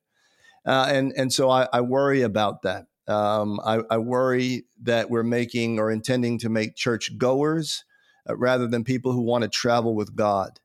Uh, 0.67 0.87
and 0.91 1.15
and 1.17 1.33
so 1.33 1.49
I, 1.49 1.67
I 1.73 1.81
worry 1.81 2.21
about 2.23 2.63
that. 2.63 2.85
Um, 3.07 3.59
I, 3.65 3.81
I, 3.91 3.99
worry 3.99 4.65
that 4.83 5.11
we're 5.11 5.23
making 5.23 5.79
or 5.79 5.91
intending 5.91 6.39
to 6.39 6.49
make 6.49 6.75
church 6.75 7.19
goers 7.19 7.85
uh, 8.29 8.35
rather 8.35 8.67
than 8.67 8.83
people 8.83 9.13
who 9.13 9.21
want 9.21 9.43
to 9.43 9.49
travel 9.49 9.95
with 9.95 10.17
God. 10.17 10.59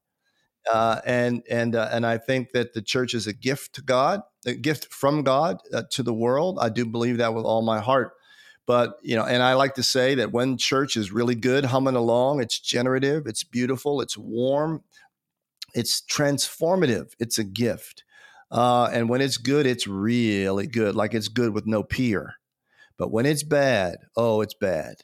Uh, 0.72 1.00
and 1.06 1.44
and 1.50 1.76
uh, 1.76 1.90
and 1.92 2.06
I 2.06 2.18
think 2.18 2.52
that 2.54 2.74
the 2.74 2.82
church 2.82 3.14
is 3.14 3.28
a 3.28 3.34
gift 3.34 3.74
to 3.76 3.82
God, 3.82 4.22
a 4.46 4.54
gift 4.54 4.94
from 4.94 5.24
God 5.24 5.58
uh, 5.74 5.84
to 5.92 6.04
the 6.04 6.14
world. 6.14 6.60
I 6.62 6.70
do 6.70 6.86
believe 6.86 7.18
that 7.18 7.34
with 7.34 7.46
all 7.46 7.62
my 7.62 7.80
heart. 7.80 8.14
but 8.68 8.98
you 9.04 9.16
know, 9.16 9.26
and 9.26 9.42
I 9.44 9.54
like 9.56 9.76
to 9.76 9.84
say 9.84 10.16
that 10.16 10.32
when 10.32 10.58
church 10.58 10.96
is 10.98 11.12
really 11.12 11.36
good, 11.36 11.66
humming 11.66 11.96
along, 11.96 12.42
it's 12.42 12.60
generative, 12.60 13.26
it's 13.28 13.44
beautiful, 13.44 14.02
it's 14.02 14.18
warm, 14.18 14.84
it's 15.74 16.02
transformative, 16.02 17.14
it's 17.20 17.38
a 17.38 17.44
gift. 17.44 18.04
Uh, 18.52 18.90
and 18.92 19.10
when 19.10 19.22
it's 19.22 19.38
good, 19.38 19.66
it's 19.68 19.88
really 19.88 20.68
good, 20.68 20.96
like 20.96 21.14
it's 21.14 21.28
good 21.28 21.54
with 21.54 21.68
no 21.68 21.84
peer. 21.84 22.36
But 22.98 23.12
when 23.12 23.26
it's 23.26 23.44
bad, 23.44 23.98
oh, 24.18 24.42
it's 24.42 24.56
bad. 24.56 24.96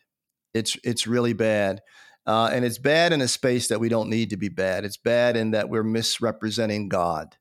It's 0.53 0.77
it's 0.83 1.07
really 1.07 1.33
bad. 1.33 1.81
Uh, 2.27 2.49
and 2.51 2.65
it's 2.65 2.79
bad 2.79 3.13
in 3.13 3.21
a 3.21 3.27
space 3.27 3.67
that 3.67 3.79
we 3.79 3.89
don't 3.89 4.09
need 4.09 4.31
to 4.31 4.37
be 4.37 4.49
bad. 4.49 4.83
It's 4.83 4.97
bad 4.97 5.37
in 5.37 5.51
that 5.51 5.69
we're 5.69 5.83
misrepresenting 5.83 6.89
God. 6.89 7.37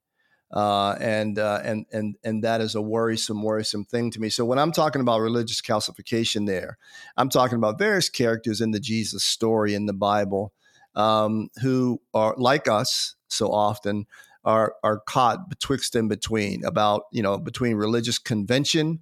Uh, 0.52 0.92
and 1.00 1.38
uh, 1.38 1.60
and 1.64 1.86
and 1.90 2.16
and 2.22 2.44
that 2.44 2.60
is 2.60 2.76
a 2.76 2.82
worrisome, 2.82 3.42
worrisome 3.42 3.84
thing 3.84 4.10
to 4.12 4.20
me. 4.20 4.28
So 4.28 4.44
when 4.44 4.58
I'm 4.58 4.70
talking 4.70 5.00
about 5.00 5.20
religious 5.20 5.60
calcification, 5.60 6.46
there, 6.46 6.78
I'm 7.16 7.28
talking 7.28 7.56
about 7.56 7.78
various 7.78 8.08
characters 8.08 8.60
in 8.60 8.70
the 8.70 8.78
Jesus 8.78 9.24
story 9.24 9.74
in 9.74 9.86
the 9.86 9.92
Bible 9.92 10.52
um, 10.94 11.48
who 11.60 12.00
are 12.12 12.34
like 12.36 12.68
us 12.68 13.16
so 13.28 13.50
often 13.50 14.06
are 14.44 14.74
are 14.84 15.00
caught 15.00 15.48
betwixt 15.48 15.96
and 15.96 16.08
between 16.08 16.64
about 16.64 17.04
you 17.10 17.22
know 17.22 17.38
between 17.38 17.76
religious 17.76 18.18
convention 18.18 19.00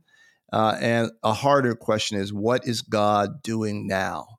uh, 0.52 0.76
and 0.80 1.10
a 1.22 1.32
harder 1.32 1.74
question 1.74 2.18
is 2.18 2.32
what 2.32 2.66
is 2.66 2.82
God 2.82 3.42
doing 3.42 3.86
now? 3.86 4.38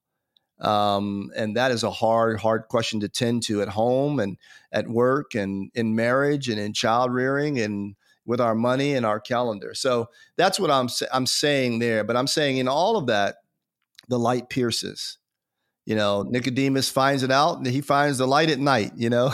Um, 0.60 1.32
and 1.36 1.58
that 1.58 1.72
is 1.72 1.84
a 1.84 1.92
hard, 1.92 2.40
hard 2.40 2.68
question 2.70 3.00
to 3.02 3.10
tend 3.10 3.44
to 3.44 3.62
at 3.62 3.70
home 3.70 4.20
and 4.20 4.38
at 4.72 4.88
work 4.88 5.36
and 5.36 5.72
in 5.74 5.96
marriage 5.96 6.48
and 6.48 6.60
in 6.60 6.74
child 6.74 7.14
rearing 7.14 7.60
and 7.60 7.96
with 8.26 8.40
our 8.40 8.56
money 8.56 8.94
and 8.94 9.06
our 9.06 9.20
calendar. 9.20 9.74
So 9.74 10.08
that's 10.38 10.60
what 10.60 10.72
I'm 10.72 10.90
I'm 11.12 11.26
saying 11.26 11.80
there. 11.80 12.04
But 12.04 12.16
I'm 12.16 12.28
saying 12.28 12.58
in 12.58 12.68
all 12.68 12.98
of 12.98 13.08
that, 13.08 13.36
the 14.08 14.20
light 14.20 14.50
pierces. 14.50 15.18
You 15.86 15.96
know, 15.96 16.24
Nicodemus 16.24 16.90
finds 16.90 17.24
it 17.24 17.32
out, 17.32 17.58
and 17.58 17.68
he 17.68 17.82
finds 17.82 18.18
the 18.18 18.26
light 18.26 18.50
at 18.50 18.60
night. 18.60 18.94
You 18.96 19.10
know, 19.10 19.34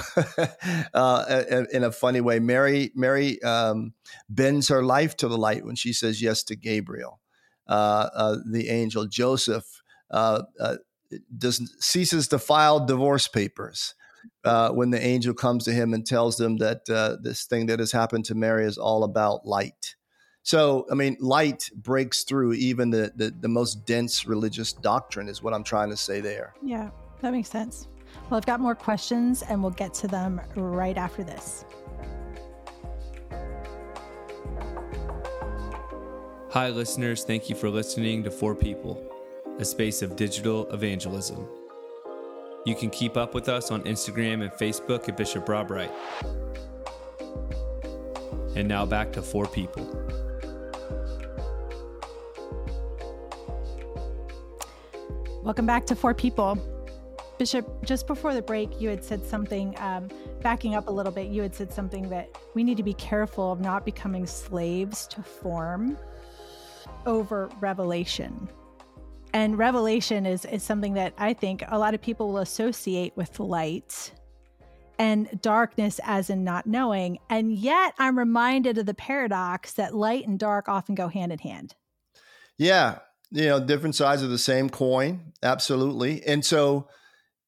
uh, 0.95 1.43
in 1.71 1.83
a 1.83 1.91
funny 1.91 2.21
way, 2.21 2.39
Mary 2.39 2.91
Mary 2.95 3.39
um, 3.43 3.93
bends 4.27 4.69
her 4.69 4.83
life 4.83 5.15
to 5.17 5.27
the 5.27 5.38
light 5.38 5.63
when 5.63 5.75
she 5.75 5.93
says 5.93 6.23
yes 6.23 6.41
to 6.45 6.55
Gabriel, 6.55 7.19
uh, 7.67 8.09
uh, 8.15 8.38
the 8.51 8.69
angel. 8.69 9.05
Joseph 9.05 9.83
uh, 10.09 10.41
uh, 10.59 10.77
does 11.37 11.75
ceases 11.79 12.27
to 12.29 12.39
file 12.39 12.85
divorce 12.85 13.27
papers 13.27 13.95
uh, 14.43 14.69
when 14.69 14.89
the 14.89 15.03
angel 15.03 15.33
comes 15.33 15.65
to 15.65 15.71
him 15.71 15.93
and 15.93 16.05
tells 16.05 16.37
them 16.37 16.57
that 16.57 16.89
uh, 16.89 17.17
this 17.21 17.45
thing 17.45 17.65
that 17.67 17.79
has 17.79 17.91
happened 17.91 18.25
to 18.25 18.35
Mary 18.35 18.65
is 18.65 18.77
all 18.77 19.03
about 19.03 19.45
light. 19.45 19.95
So, 20.43 20.85
I 20.89 20.95
mean, 20.95 21.17
light 21.19 21.69
breaks 21.75 22.23
through 22.23 22.53
even 22.53 22.89
the, 22.89 23.11
the, 23.15 23.31
the 23.39 23.47
most 23.47 23.85
dense 23.85 24.25
religious 24.25 24.73
doctrine, 24.73 25.27
is 25.27 25.43
what 25.43 25.53
I'm 25.53 25.63
trying 25.63 25.89
to 25.89 25.97
say 25.97 26.21
there. 26.21 26.53
Yeah, 26.63 26.89
that 27.21 27.31
makes 27.31 27.49
sense. 27.49 27.87
Well, 28.29 28.37
I've 28.37 28.45
got 28.45 28.59
more 28.59 28.75
questions 28.75 29.43
and 29.43 29.61
we'll 29.61 29.71
get 29.71 29.93
to 29.95 30.07
them 30.07 30.41
right 30.55 30.97
after 30.97 31.23
this. 31.23 31.65
Hi, 36.51 36.69
listeners. 36.69 37.23
Thank 37.25 37.47
you 37.49 37.55
for 37.55 37.69
listening 37.69 38.23
to 38.23 38.31
For 38.31 38.55
People 38.55 39.18
a 39.59 39.65
space 39.65 40.01
of 40.01 40.15
digital 40.15 40.71
evangelism. 40.71 41.45
You 42.65 42.75
can 42.75 42.89
keep 42.89 43.17
up 43.17 43.33
with 43.33 43.49
us 43.49 43.71
on 43.71 43.83
Instagram 43.83 44.41
and 44.41 44.51
Facebook 44.53 45.09
at 45.09 45.17
Bishop 45.17 45.49
Rob 45.49 45.69
Wright. 45.69 45.91
And 48.55 48.69
now 48.69 48.85
back 48.85 49.11
to 49.13 49.21
for 49.21 49.45
people. 49.45 49.85
Welcome 55.43 55.65
back 55.65 55.85
to 55.87 55.95
For 55.95 56.13
People. 56.13 56.57
Bishop, 57.37 57.67
just 57.83 58.07
before 58.07 58.33
the 58.33 58.41
break, 58.41 58.79
you 58.79 58.87
had 58.87 59.03
said 59.03 59.25
something, 59.25 59.73
um, 59.79 60.09
backing 60.41 60.75
up 60.75 60.89
a 60.89 60.91
little 60.91 61.11
bit, 61.11 61.27
you 61.27 61.41
had 61.41 61.55
said 61.55 61.71
something 61.71 62.07
that 62.09 62.29
we 62.53 62.63
need 62.63 62.77
to 62.77 62.83
be 62.83 62.93
careful 62.93 63.51
of 63.51 63.59
not 63.59 63.83
becoming 63.83 64.25
slaves 64.25 65.07
to 65.07 65.23
form 65.23 65.97
over 67.05 67.49
revelation 67.61 68.49
and 69.33 69.57
revelation 69.57 70.25
is 70.25 70.45
is 70.45 70.63
something 70.63 70.93
that 70.93 71.13
I 71.17 71.33
think 71.33 71.63
a 71.67 71.77
lot 71.77 71.93
of 71.93 72.01
people 72.01 72.29
will 72.29 72.39
associate 72.39 73.13
with 73.15 73.39
light 73.39 74.12
and 74.98 75.39
darkness 75.41 76.00
as 76.03 76.29
in 76.29 76.43
not 76.43 76.67
knowing. 76.67 77.19
And 77.29 77.53
yet 77.53 77.93
I'm 77.98 78.17
reminded 78.17 78.77
of 78.77 78.86
the 78.86 78.93
paradox 78.93 79.74
that 79.74 79.95
light 79.95 80.27
and 80.27 80.38
dark 80.38 80.67
often 80.67 80.93
go 80.93 81.07
hand 81.07 81.31
in 81.31 81.39
hand. 81.39 81.74
Yeah. 82.57 83.00
You 83.31 83.45
know, 83.45 83.59
different 83.65 83.95
sides 83.95 84.24
of 84.24 84.29
the 84.29 84.38
same 84.38 84.69
coin. 84.69 85.31
Absolutely. 85.41 86.21
And 86.25 86.43
so 86.43 86.89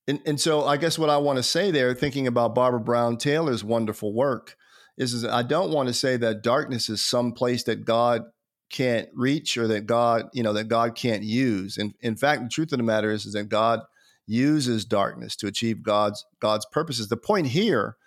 and, 0.08 0.20
and 0.26 0.40
so 0.40 0.66
I 0.66 0.78
guess 0.78 0.98
what 0.98 1.10
I 1.10 1.18
want 1.18 1.38
to 1.38 1.44
say 1.44 1.72
there, 1.72 1.94
thinking 1.94 2.28
about 2.28 2.56
Barbara 2.56 2.80
Brown 2.80 3.18
Taylor's 3.18 3.64
wonderful 3.64 4.14
work, 4.14 4.56
is, 4.98 5.14
is 5.14 5.26
I 5.26 5.44
don't 5.44 5.72
want 5.72 5.88
to 5.88 5.94
say 5.94 6.18
that 6.18 6.44
darkness 6.44 6.90
is 6.90 7.06
some 7.06 7.34
place 7.34 7.64
that 7.64 7.86
God 7.86 8.24
can't 8.72 9.10
reach 9.13 9.58
or 9.58 9.68
that 9.68 9.86
God, 9.86 10.30
you 10.34 10.44
know, 10.44 10.54
that 10.54 10.68
God 10.68 10.96
can't 10.96 11.24
use. 11.24 11.78
And 11.78 11.94
in 12.01 12.16
fact, 12.16 12.44
the 12.44 12.50
truth 12.50 12.72
of 12.72 12.78
the 12.78 12.84
matter 12.84 13.12
is, 13.12 13.25
is 13.25 13.34
that 13.34 13.50
God 13.50 13.82
uses 14.25 14.86
darkness 14.86 15.36
to 15.36 15.48
achieve 15.48 15.84
God's 15.84 16.25
God's 16.40 16.66
purposes. 16.72 17.10
The 17.10 17.18
point 17.18 17.48
here 17.48 17.98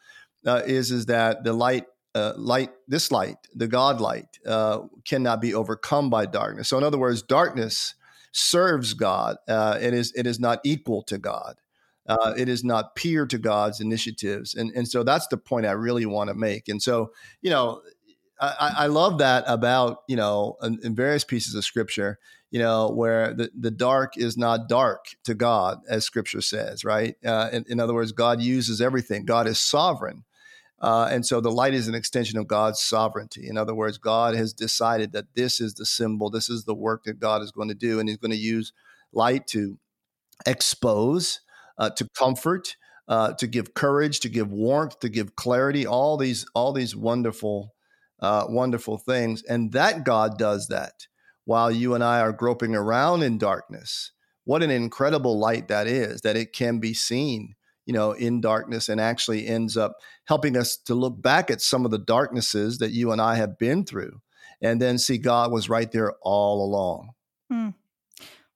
uh, 0.46 0.62
is 0.66 0.90
is 0.90 1.06
that 1.06 1.44
the 1.44 1.52
light, 1.52 1.84
uh, 2.14 2.32
light, 2.36 2.70
this 2.88 3.12
light, 3.12 3.36
the 3.54 3.68
God 3.68 4.00
light, 4.00 4.38
uh, 4.46 4.80
cannot 5.04 5.40
be 5.40 5.54
overcome 5.54 6.10
by 6.10 6.26
darkness. 6.26 6.68
So, 6.68 6.78
in 6.78 6.84
other 6.84 6.98
words, 6.98 7.22
darkness 7.22 7.94
serves 8.32 8.94
God. 8.94 9.36
Uh, 9.46 9.78
it 9.80 9.94
is 9.94 10.12
it 10.16 10.26
is 10.26 10.40
not 10.40 10.60
equal 10.64 11.02
to 11.04 11.18
God. 11.18 11.56
Uh, 12.06 12.34
it 12.36 12.50
is 12.50 12.62
not 12.62 12.94
peer 12.96 13.26
to 13.26 13.38
God's 13.38 13.80
initiatives, 13.80 14.54
and 14.54 14.70
and 14.74 14.88
so 14.88 15.02
that's 15.02 15.26
the 15.28 15.36
point 15.36 15.66
I 15.66 15.72
really 15.72 16.06
want 16.06 16.28
to 16.28 16.34
make. 16.34 16.68
And 16.68 16.82
so, 16.82 17.12
you 17.40 17.50
know, 17.50 17.80
I, 18.40 18.74
I, 18.78 18.86
love 18.86 19.18
that 19.18 19.44
about 19.46 19.98
you 20.08 20.16
know 20.16 20.56
in, 20.62 20.78
in, 20.82 20.94
various 20.94 21.24
pieces 21.24 21.54
of 21.54 21.64
scripture 21.64 22.18
you 22.50 22.58
know 22.58 22.90
where 22.90 23.32
the, 23.32 23.50
the 23.58 23.70
dark 23.70 24.16
is 24.16 24.36
not 24.36 24.68
dark 24.68 25.06
to 25.24 25.34
god 25.34 25.78
as 25.88 26.04
scripture 26.04 26.40
says 26.40 26.84
right? 26.84 27.16
Uh, 27.24 27.50
in, 27.52 27.64
in, 27.68 27.80
other 27.80 27.94
words 27.94 28.12
god 28.12 28.42
uses 28.42 28.80
everything. 28.80 29.24
God 29.24 29.46
is 29.46 29.58
sovereign. 29.58 30.24
Uh, 30.80 31.08
and 31.10 31.24
so 31.24 31.40
the 31.40 31.52
light 31.52 31.72
is 31.72 31.88
an 31.88 31.94
extension 31.94 32.38
of 32.38 32.48
god's 32.48 32.80
sovereignty. 32.80 33.48
In 33.48 33.56
other 33.56 33.74
words 33.74 33.98
god 33.98 34.34
has 34.34 34.52
decided 34.52 35.12
that 35.12 35.34
this 35.34 35.60
is 35.60 35.74
the 35.74 35.86
symbol 35.86 36.28
this 36.28 36.50
is 36.50 36.64
the 36.64 36.74
work 36.74 37.04
that 37.04 37.20
god 37.20 37.42
is 37.42 37.52
going 37.52 37.68
to 37.68 37.74
do 37.74 38.00
and 38.00 38.08
he's 38.08 38.18
going 38.18 38.32
to 38.32 38.36
use 38.36 38.72
light 39.12 39.46
to 39.48 39.78
expose 40.46 41.40
uh, 41.78 41.90
to 41.90 42.08
comfort 42.18 42.76
uh, 43.06 43.32
to 43.34 43.46
give 43.46 43.74
courage 43.74 44.20
to 44.20 44.28
give 44.28 44.50
warmth 44.50 44.98
to 45.00 45.08
give 45.08 45.36
clarity 45.36 45.86
all 45.86 46.16
these 46.16 46.46
all 46.54 46.72
these 46.72 46.96
wonderful 46.96 47.73
uh, 48.24 48.46
wonderful 48.48 48.98
things. 48.98 49.42
And 49.42 49.72
that 49.72 50.04
God 50.04 50.38
does 50.38 50.68
that 50.68 51.06
while 51.44 51.70
you 51.70 51.94
and 51.94 52.02
I 52.02 52.20
are 52.20 52.32
groping 52.32 52.74
around 52.74 53.22
in 53.22 53.38
darkness. 53.38 54.12
What 54.44 54.62
an 54.62 54.70
incredible 54.70 55.38
light 55.38 55.68
that 55.68 55.86
is, 55.86 56.22
that 56.22 56.36
it 56.36 56.52
can 56.52 56.78
be 56.78 56.94
seen, 56.94 57.54
you 57.86 57.92
know, 57.92 58.12
in 58.12 58.40
darkness 58.40 58.88
and 58.88 59.00
actually 59.00 59.46
ends 59.46 59.76
up 59.76 59.96
helping 60.24 60.56
us 60.56 60.76
to 60.76 60.94
look 60.94 61.20
back 61.20 61.50
at 61.50 61.60
some 61.60 61.84
of 61.84 61.90
the 61.90 61.98
darknesses 61.98 62.78
that 62.78 62.92
you 62.92 63.12
and 63.12 63.20
I 63.20 63.36
have 63.36 63.58
been 63.58 63.84
through 63.84 64.20
and 64.60 64.80
then 64.80 64.98
see 64.98 65.18
God 65.18 65.52
was 65.52 65.68
right 65.68 65.90
there 65.90 66.14
all 66.22 66.64
along. 66.64 67.10
Hmm. 67.50 67.70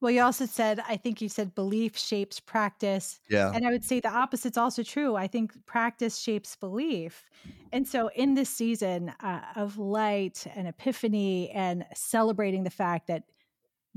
Well, 0.00 0.12
you 0.12 0.22
also 0.22 0.46
said, 0.46 0.80
I 0.88 0.96
think 0.96 1.20
you 1.20 1.28
said 1.28 1.54
belief 1.56 1.98
shapes 1.98 2.38
practice. 2.38 3.20
Yeah. 3.28 3.50
And 3.52 3.66
I 3.66 3.70
would 3.70 3.84
say 3.84 3.98
the 3.98 4.14
opposite's 4.14 4.56
also 4.56 4.84
true. 4.84 5.16
I 5.16 5.26
think 5.26 5.52
practice 5.66 6.18
shapes 6.18 6.54
belief. 6.54 7.28
And 7.72 7.86
so, 7.86 8.08
in 8.14 8.34
this 8.34 8.48
season 8.48 9.12
uh, 9.20 9.40
of 9.56 9.76
light 9.76 10.46
and 10.54 10.68
epiphany 10.68 11.50
and 11.50 11.84
celebrating 11.94 12.62
the 12.62 12.70
fact 12.70 13.08
that 13.08 13.24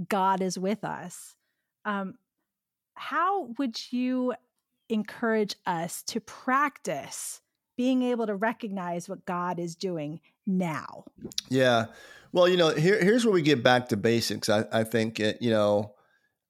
God 0.10 0.42
is 0.42 0.58
with 0.58 0.84
us, 0.84 1.36
um, 1.86 2.16
how 2.96 3.50
would 3.60 3.80
you 3.92 4.34
encourage 4.90 5.56
us 5.66 6.02
to 6.04 6.20
practice 6.20 7.42
being 7.78 8.02
able 8.04 8.26
to 8.28 8.36
recognize 8.36 9.08
what 9.08 9.26
God 9.26 9.60
is 9.60 9.76
doing 9.76 10.20
now? 10.48 11.06
Yeah. 11.50 11.88
Well, 12.34 12.48
you 12.48 12.58
know, 12.58 12.70
here, 12.70 13.02
here's 13.04 13.26
where 13.26 13.34
we 13.34 13.42
get 13.42 13.64
back 13.64 13.90
to 13.90 13.98
basics. 13.98 14.50
I, 14.50 14.66
I 14.72 14.84
think, 14.84 15.20
it, 15.20 15.42
you 15.42 15.52
know, 15.52 15.94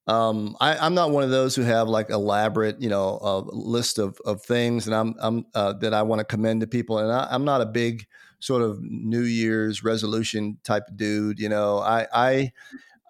um, 0.07 0.55
I, 0.59 0.85
am 0.85 0.93
not 0.93 1.11
one 1.11 1.23
of 1.23 1.29
those 1.29 1.55
who 1.55 1.63
have 1.63 1.87
like 1.87 2.09
elaborate, 2.09 2.81
you 2.81 2.89
know, 2.89 3.17
uh, 3.21 3.39
list 3.51 3.97
of, 3.97 4.19
of 4.25 4.43
things 4.43 4.87
I'm, 4.87 5.15
I'm 5.19 5.45
uh, 5.55 5.73
that 5.73 5.93
I 5.93 6.03
want 6.03 6.19
to 6.19 6.25
commend 6.25 6.61
to 6.61 6.67
people. 6.67 6.99
And 6.99 7.11
I, 7.11 7.33
am 7.33 7.45
not 7.45 7.61
a 7.61 7.65
big 7.65 8.05
sort 8.39 8.61
of 8.61 8.79
New 8.81 9.21
Year's 9.21 9.83
resolution 9.83 10.57
type 10.63 10.83
dude. 10.95 11.39
You 11.39 11.49
know, 11.49 11.79
I, 11.79 12.07
I, 12.13 12.51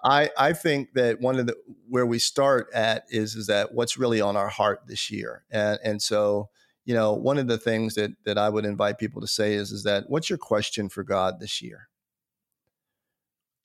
I, 0.04 0.30
I 0.38 0.54
think 0.54 0.94
that 0.94 1.22
one 1.22 1.40
of 1.40 1.48
the 1.48 1.56
where 1.88 2.06
we 2.06 2.20
start 2.20 2.68
at 2.74 3.04
is 3.10 3.36
is 3.36 3.48
that 3.48 3.74
what's 3.74 3.98
really 3.98 4.20
on 4.20 4.36
our 4.36 4.50
heart 4.50 4.82
this 4.88 5.12
year, 5.12 5.44
and 5.52 5.80
and 5.84 6.02
so 6.02 6.50
you 6.86 6.96
know 6.96 7.14
one 7.14 7.38
of 7.38 7.48
the 7.48 7.60
things 7.60 7.94
that 7.96 8.12
that 8.26 8.38
I 8.38 8.50
would 8.50 8.66
invite 8.66 8.98
people 8.98 9.22
to 9.22 9.28
say 9.28 9.54
is 9.54 9.72
is 9.72 9.84
that 9.84 10.06
what's 10.10 10.30
your 10.30 10.40
question 10.40 10.90
for 10.90 11.04
God 11.04 11.40
this 11.40 11.62
year? 11.62 11.88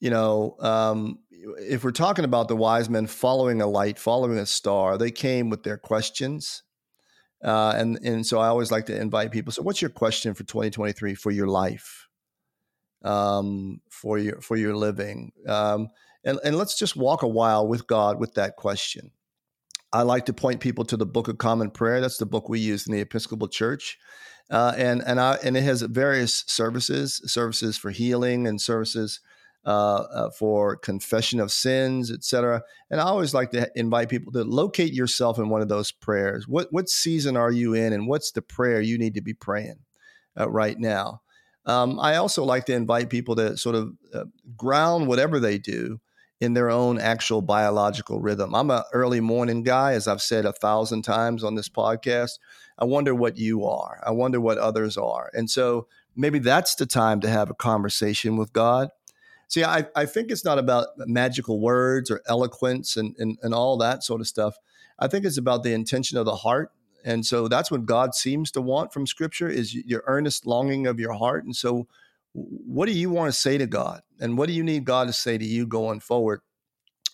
You 0.00 0.10
know, 0.10 0.56
um, 0.60 1.18
if 1.58 1.84
we're 1.84 1.92
talking 1.92 2.24
about 2.24 2.48
the 2.48 2.56
wise 2.56 2.90
men 2.90 3.06
following 3.06 3.60
a 3.62 3.66
light, 3.66 3.98
following 3.98 4.38
a 4.38 4.46
star, 4.46 4.98
they 4.98 5.10
came 5.10 5.48
with 5.48 5.62
their 5.62 5.78
questions. 5.78 6.62
Uh, 7.44 7.74
and 7.76 7.98
and 8.02 8.26
so 8.26 8.38
I 8.38 8.48
always 8.48 8.72
like 8.72 8.86
to 8.86 8.98
invite 8.98 9.30
people. 9.30 9.52
So, 9.52 9.62
what's 9.62 9.82
your 9.82 9.90
question 9.90 10.34
for 10.34 10.44
2023 10.44 11.14
for 11.14 11.30
your 11.30 11.46
life, 11.46 12.08
um, 13.04 13.80
for 13.90 14.18
your 14.18 14.40
for 14.40 14.56
your 14.56 14.74
living? 14.74 15.32
Um, 15.46 15.88
and 16.24 16.40
and 16.42 16.56
let's 16.56 16.78
just 16.78 16.96
walk 16.96 17.22
a 17.22 17.28
while 17.28 17.68
with 17.68 17.86
God 17.86 18.18
with 18.18 18.34
that 18.34 18.56
question. 18.56 19.12
I 19.92 20.02
like 20.02 20.26
to 20.26 20.32
point 20.32 20.60
people 20.60 20.84
to 20.86 20.96
the 20.96 21.06
Book 21.06 21.28
of 21.28 21.38
Common 21.38 21.70
Prayer. 21.70 22.00
That's 22.00 22.18
the 22.18 22.26
book 22.26 22.48
we 22.48 22.58
use 22.58 22.86
in 22.86 22.92
the 22.92 23.00
Episcopal 23.00 23.48
Church, 23.48 23.98
uh, 24.50 24.72
and 24.76 25.02
and 25.06 25.20
I 25.20 25.38
and 25.44 25.58
it 25.58 25.62
has 25.62 25.82
various 25.82 26.42
services, 26.46 27.20
services 27.26 27.76
for 27.76 27.90
healing 27.90 28.46
and 28.46 28.60
services 28.60 29.20
uh, 29.66 30.06
uh, 30.12 30.30
for 30.30 30.76
confession 30.76 31.40
of 31.40 31.50
sins, 31.50 32.12
etc. 32.12 32.62
And 32.88 33.00
I 33.00 33.04
always 33.04 33.34
like 33.34 33.50
to 33.50 33.68
invite 33.74 34.08
people 34.08 34.32
to 34.34 34.44
locate 34.44 34.92
yourself 34.92 35.38
in 35.38 35.48
one 35.48 35.60
of 35.60 35.68
those 35.68 35.90
prayers. 35.90 36.46
What 36.46 36.68
what 36.70 36.88
season 36.88 37.36
are 37.36 37.50
you 37.50 37.74
in, 37.74 37.92
and 37.92 38.06
what's 38.06 38.30
the 38.30 38.42
prayer 38.42 38.80
you 38.80 38.96
need 38.96 39.14
to 39.14 39.22
be 39.22 39.34
praying 39.34 39.80
uh, 40.38 40.48
right 40.48 40.78
now? 40.78 41.22
Um, 41.64 41.98
I 41.98 42.14
also 42.14 42.44
like 42.44 42.66
to 42.66 42.74
invite 42.74 43.10
people 43.10 43.34
to 43.36 43.56
sort 43.56 43.74
of 43.74 43.92
uh, 44.14 44.26
ground 44.56 45.08
whatever 45.08 45.40
they 45.40 45.58
do 45.58 46.00
in 46.40 46.54
their 46.54 46.70
own 46.70 47.00
actual 47.00 47.42
biological 47.42 48.20
rhythm. 48.20 48.54
I'm 48.54 48.70
an 48.70 48.84
early 48.92 49.20
morning 49.20 49.64
guy, 49.64 49.94
as 49.94 50.06
I've 50.06 50.22
said 50.22 50.44
a 50.44 50.52
thousand 50.52 51.02
times 51.02 51.42
on 51.42 51.56
this 51.56 51.68
podcast. 51.68 52.38
I 52.78 52.84
wonder 52.84 53.14
what 53.14 53.36
you 53.36 53.64
are. 53.64 54.00
I 54.06 54.12
wonder 54.12 54.40
what 54.40 54.58
others 54.58 54.96
are. 54.96 55.30
And 55.32 55.50
so 55.50 55.88
maybe 56.14 56.38
that's 56.38 56.74
the 56.74 56.86
time 56.86 57.20
to 57.22 57.28
have 57.28 57.50
a 57.50 57.54
conversation 57.54 58.36
with 58.36 58.52
God. 58.52 58.90
See, 59.48 59.64
I, 59.64 59.86
I 59.94 60.06
think 60.06 60.30
it's 60.30 60.44
not 60.44 60.58
about 60.58 60.88
magical 60.98 61.60
words 61.60 62.10
or 62.10 62.20
eloquence 62.26 62.96
and, 62.96 63.14
and, 63.18 63.38
and 63.42 63.54
all 63.54 63.76
that 63.78 64.02
sort 64.02 64.20
of 64.20 64.26
stuff. 64.26 64.56
I 64.98 65.08
think 65.08 65.24
it's 65.24 65.38
about 65.38 65.62
the 65.62 65.72
intention 65.72 66.18
of 66.18 66.24
the 66.24 66.36
heart. 66.36 66.72
And 67.04 67.24
so 67.24 67.46
that's 67.46 67.70
what 67.70 67.86
God 67.86 68.14
seems 68.14 68.50
to 68.52 68.60
want 68.60 68.92
from 68.92 69.06
scripture 69.06 69.48
is 69.48 69.74
your 69.74 70.02
earnest 70.06 70.46
longing 70.46 70.88
of 70.88 70.98
your 70.98 71.12
heart. 71.12 71.44
And 71.44 71.54
so 71.54 71.86
what 72.32 72.86
do 72.86 72.92
you 72.92 73.10
want 73.10 73.32
to 73.32 73.38
say 73.38 73.56
to 73.58 73.66
God? 73.66 74.02
And 74.20 74.36
what 74.36 74.48
do 74.48 74.52
you 74.52 74.64
need 74.64 74.84
God 74.84 75.06
to 75.06 75.12
say 75.12 75.38
to 75.38 75.44
you 75.44 75.66
going 75.66 76.00
forward? 76.00 76.40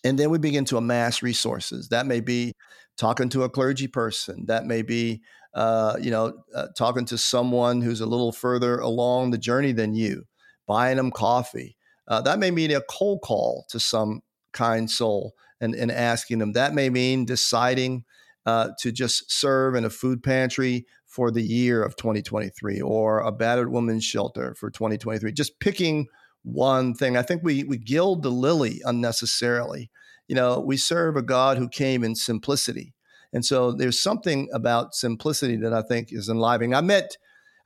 And 0.03 0.19
then 0.19 0.31
we 0.31 0.39
begin 0.39 0.65
to 0.67 0.79
amass 0.79 1.23
resources. 1.23 1.89
That 1.91 2.07
may 2.07 2.21
be 2.21 2.55
talking 2.97 3.29
to 3.31 3.45
a 3.45 3.49
clergy 3.51 3.87
person. 3.87 4.47
That 4.47 4.65
may 4.65 4.83
be, 4.83 5.23
uh, 5.55 5.97
you 6.01 6.11
know, 6.11 6.43
uh, 6.55 6.69
talking 6.77 7.05
to 7.07 7.19
someone 7.19 7.83
who's 7.83 8.01
a 8.01 8.07
little 8.07 8.33
further 8.33 8.79
along 8.79 9.31
the 9.31 9.39
journey 9.39 9.73
than 9.73 9.95
you, 9.95 10.25
buying 10.67 10.97
them 10.97 11.11
coffee. 11.11 11.77
Uh, 12.09 12.21
that 12.21 12.39
may 12.39 12.51
mean 12.51 12.73
a 12.73 12.81
cold 12.89 13.21
call 13.23 13.65
to 13.69 13.79
some 13.79 14.23
kind 14.53 14.91
soul 14.91 15.35
and, 15.61 15.75
and 15.75 15.91
asking 15.91 16.39
them. 16.39 16.53
That 16.53 16.75
may 16.75 16.91
mean 16.91 17.25
deciding 17.25 18.05
uh, 18.45 18.71
to 18.81 18.91
just 18.93 19.31
serve 19.31 19.75
in 19.75 19.85
a 19.85 19.91
food 19.91 20.23
pantry 20.23 20.87
for 21.07 21.31
the 21.31 21.43
year 21.43 21.83
of 21.83 21.97
2023 21.97 22.81
or 22.81 23.21
a 23.21 23.31
battered 23.31 23.71
woman's 23.71 24.05
shelter 24.05 24.55
for 24.55 24.71
2023. 24.71 25.33
Just 25.33 25.61
picking 25.61 26.07
one 26.43 26.95
thing. 26.95 27.17
I 27.17 27.23
think 27.23 27.43
we 27.45 27.65
we 27.65 27.79
gild 27.79 28.23
the 28.23 28.31
lily 28.31 28.81
unnecessarily. 28.85 29.91
You 30.27 30.35
know, 30.35 30.59
we 30.59 30.77
serve 30.77 31.17
a 31.17 31.23
God 31.23 31.59
who 31.59 31.69
came 31.69 32.03
in 32.03 32.15
simplicity. 32.15 32.95
And 33.33 33.45
so 33.45 33.73
there's 33.73 34.03
something 34.03 34.49
about 34.53 34.95
simplicity 34.95 35.57
that 35.57 35.73
I 35.73 35.83
think 35.83 36.09
is 36.11 36.29
enlivening. 36.29 36.75
I 36.75 36.81
met, 36.81 37.17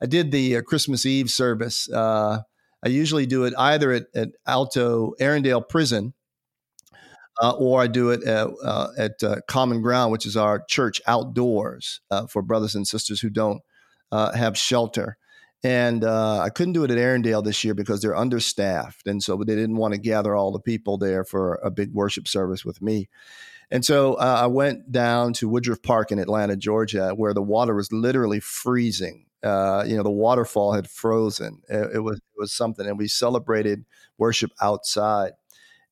I 0.00 0.06
did 0.06 0.30
the 0.30 0.56
uh, 0.56 0.62
Christmas 0.62 1.04
Eve 1.04 1.30
service. 1.30 1.90
Uh, 1.90 2.42
I 2.86 2.88
usually 2.88 3.26
do 3.26 3.42
it 3.46 3.54
either 3.58 3.90
at, 3.90 4.06
at 4.14 4.28
Alto 4.46 5.14
Arrendale 5.20 5.68
Prison 5.68 6.14
uh, 7.42 7.50
or 7.58 7.82
I 7.82 7.88
do 7.88 8.10
it 8.10 8.22
at, 8.22 8.46
uh, 8.62 8.88
at 8.96 9.24
uh, 9.24 9.40
Common 9.48 9.82
Ground, 9.82 10.12
which 10.12 10.24
is 10.24 10.36
our 10.36 10.60
church 10.68 11.00
outdoors 11.08 12.00
uh, 12.12 12.28
for 12.28 12.42
brothers 12.42 12.76
and 12.76 12.86
sisters 12.86 13.20
who 13.20 13.28
don't 13.28 13.60
uh, 14.12 14.30
have 14.36 14.56
shelter. 14.56 15.16
And 15.64 16.04
uh, 16.04 16.38
I 16.38 16.50
couldn't 16.50 16.74
do 16.74 16.84
it 16.84 16.92
at 16.92 16.96
Arrendale 16.96 17.42
this 17.42 17.64
year 17.64 17.74
because 17.74 18.02
they're 18.02 18.14
understaffed. 18.14 19.08
And 19.08 19.20
so 19.20 19.36
they 19.36 19.56
didn't 19.56 19.78
want 19.78 19.94
to 19.94 19.98
gather 19.98 20.36
all 20.36 20.52
the 20.52 20.60
people 20.60 20.96
there 20.96 21.24
for 21.24 21.56
a 21.64 21.72
big 21.72 21.92
worship 21.92 22.28
service 22.28 22.64
with 22.64 22.80
me. 22.80 23.08
And 23.68 23.84
so 23.84 24.16
I 24.16 24.46
went 24.46 24.92
down 24.92 25.32
to 25.32 25.48
Woodruff 25.48 25.82
Park 25.82 26.12
in 26.12 26.20
Atlanta, 26.20 26.54
Georgia, 26.54 27.14
where 27.16 27.34
the 27.34 27.42
water 27.42 27.74
was 27.74 27.92
literally 27.92 28.38
freezing. 28.38 29.26
Uh, 29.46 29.84
you 29.86 29.96
know, 29.96 30.02
the 30.02 30.10
waterfall 30.10 30.72
had 30.72 30.90
frozen. 30.90 31.62
It, 31.68 31.96
it, 31.96 32.00
was 32.00 32.16
it 32.16 32.38
was 32.38 32.52
something, 32.52 32.86
and 32.86 32.98
we 32.98 33.06
celebrated 33.06 33.84
worship 34.18 34.50
outside. 34.60 35.32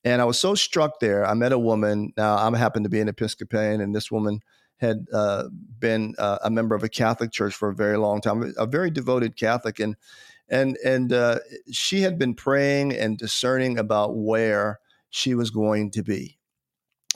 And 0.03 0.21
I 0.21 0.25
was 0.25 0.39
so 0.39 0.55
struck 0.55 0.99
there. 1.01 1.25
I 1.25 1.35
met 1.35 1.53
a 1.53 1.59
woman. 1.59 2.13
Now, 2.17 2.37
I 2.37 2.57
happen 2.59 2.83
to 2.83 2.89
be 2.89 3.01
an 3.01 3.09
Episcopalian, 3.09 3.81
and 3.81 3.95
this 3.95 4.11
woman 4.11 4.41
had 4.79 5.07
uh, 5.13 5.45
been 5.79 6.15
uh, 6.19 6.39
a 6.43 6.51
member 6.51 6.75
of 6.75 6.83
a 6.83 6.89
Catholic 6.89 7.31
church 7.31 7.55
for 7.55 7.69
a 7.69 7.75
very 7.75 7.97
long 7.97 8.21
time, 8.21 8.53
a 8.59 8.67
very 8.67 8.91
devoted 8.91 9.37
Catholic, 9.37 9.79
and 9.79 9.95
and 10.49 10.77
and 10.85 11.13
uh, 11.13 11.39
she 11.71 12.03
had 12.03 12.19
been 12.19 12.35
praying 12.35 12.93
and 12.93 13.17
discerning 13.17 13.79
about 13.79 14.17
where 14.17 14.81
she 15.11 15.35
was 15.35 15.51
going 15.51 15.93
to 15.93 16.03
be, 16.03 16.39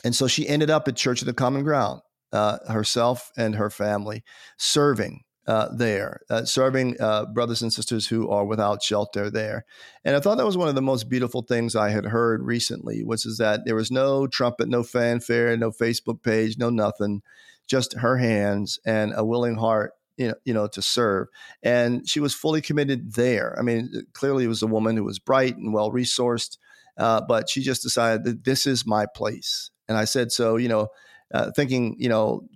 and 0.05 0.15
so 0.15 0.27
she 0.27 0.47
ended 0.47 0.69
up 0.69 0.87
at 0.87 0.95
Church 0.95 1.21
of 1.21 1.25
the 1.25 1.33
Common 1.33 1.63
Ground, 1.63 2.01
uh, 2.31 2.57
herself 2.69 3.29
and 3.37 3.55
her 3.55 3.69
family, 3.69 4.23
serving 4.57 5.23
uh, 5.49 5.67
there, 5.73 6.21
uh, 6.29 6.45
serving 6.45 6.95
uh, 6.99 7.25
brothers 7.25 7.63
and 7.63 7.73
sisters 7.73 8.05
who 8.05 8.29
are 8.29 8.45
without 8.45 8.83
shelter 8.83 9.31
there. 9.31 9.65
And 10.05 10.15
I 10.15 10.19
thought 10.19 10.37
that 10.37 10.45
was 10.45 10.55
one 10.55 10.67
of 10.67 10.75
the 10.75 10.81
most 10.83 11.09
beautiful 11.09 11.41
things 11.41 11.75
I 11.75 11.89
had 11.89 12.05
heard 12.05 12.43
recently, 12.43 13.03
which 13.03 13.25
is 13.25 13.39
that 13.39 13.61
there 13.65 13.73
was 13.73 13.89
no 13.89 14.27
trumpet, 14.27 14.69
no 14.69 14.83
fanfare, 14.83 15.57
no 15.57 15.71
Facebook 15.71 16.21
page, 16.21 16.59
no 16.59 16.69
nothing, 16.69 17.23
just 17.65 17.95
her 17.95 18.17
hands 18.17 18.79
and 18.85 19.11
a 19.15 19.25
willing 19.25 19.55
heart. 19.55 19.93
You 20.17 20.27
know, 20.27 20.33
you 20.43 20.53
know, 20.53 20.67
to 20.67 20.81
serve, 20.81 21.29
and 21.63 22.07
she 22.07 22.19
was 22.19 22.33
fully 22.33 22.59
committed 22.59 23.13
there. 23.13 23.55
I 23.57 23.61
mean, 23.61 23.89
clearly, 24.11 24.43
it 24.43 24.49
was 24.49 24.61
a 24.61 24.67
woman 24.67 24.97
who 24.97 25.05
was 25.05 25.17
bright 25.17 25.55
and 25.55 25.73
well 25.73 25.93
resourced, 25.93 26.57
uh, 26.97 27.21
but 27.25 27.49
she 27.49 27.61
just 27.61 27.81
decided 27.83 28.25
that 28.25 28.43
this 28.43 28.67
is 28.67 28.85
my 28.85 29.05
place. 29.15 29.71
And 29.87 29.97
I 29.97 30.03
said, 30.03 30.33
so 30.33 30.57
you 30.57 30.67
know, 30.67 30.89
uh, 31.33 31.51
thinking, 31.55 31.95
you 31.99 32.09
know, 32.09 32.49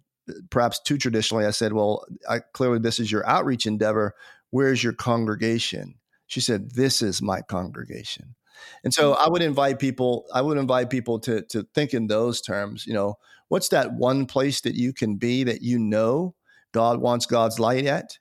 perhaps 0.50 0.80
too 0.80 0.98
traditionally, 0.98 1.46
I 1.46 1.52
said, 1.52 1.74
Well, 1.74 2.06
I, 2.30 2.40
clearly 2.40 2.80
this 2.80 3.00
is 3.00 3.12
your 3.12 3.28
outreach 3.28 3.66
endeavor. 3.66 4.16
Where's 4.50 4.84
your 4.84 4.94
congregation? 4.94 5.96
She 6.28 6.42
said, 6.42 6.72
This 6.72 7.02
is 7.02 7.22
my 7.22 7.42
congregation. 7.42 8.36
And 8.84 8.94
so 8.94 9.14
I 9.14 9.28
would 9.30 9.42
invite 9.42 9.80
people, 9.80 10.26
I 10.34 10.42
would 10.42 10.58
invite 10.58 10.90
people 10.90 11.20
to, 11.22 11.42
to 11.50 11.68
think 11.74 11.94
in 11.94 12.08
those 12.08 12.42
terms, 12.42 12.86
you 12.86 12.94
know, 12.94 13.18
what's 13.48 13.70
that 13.70 13.94
one 13.94 14.26
place 14.26 14.62
that 14.62 14.76
you 14.76 14.94
can 14.94 15.16
be 15.16 15.44
that 15.44 15.62
you 15.62 15.80
know 15.80 16.36
God 16.72 17.00
wants 17.00 17.26
God's 17.26 17.60
light 17.60 17.86
at? 17.86 18.18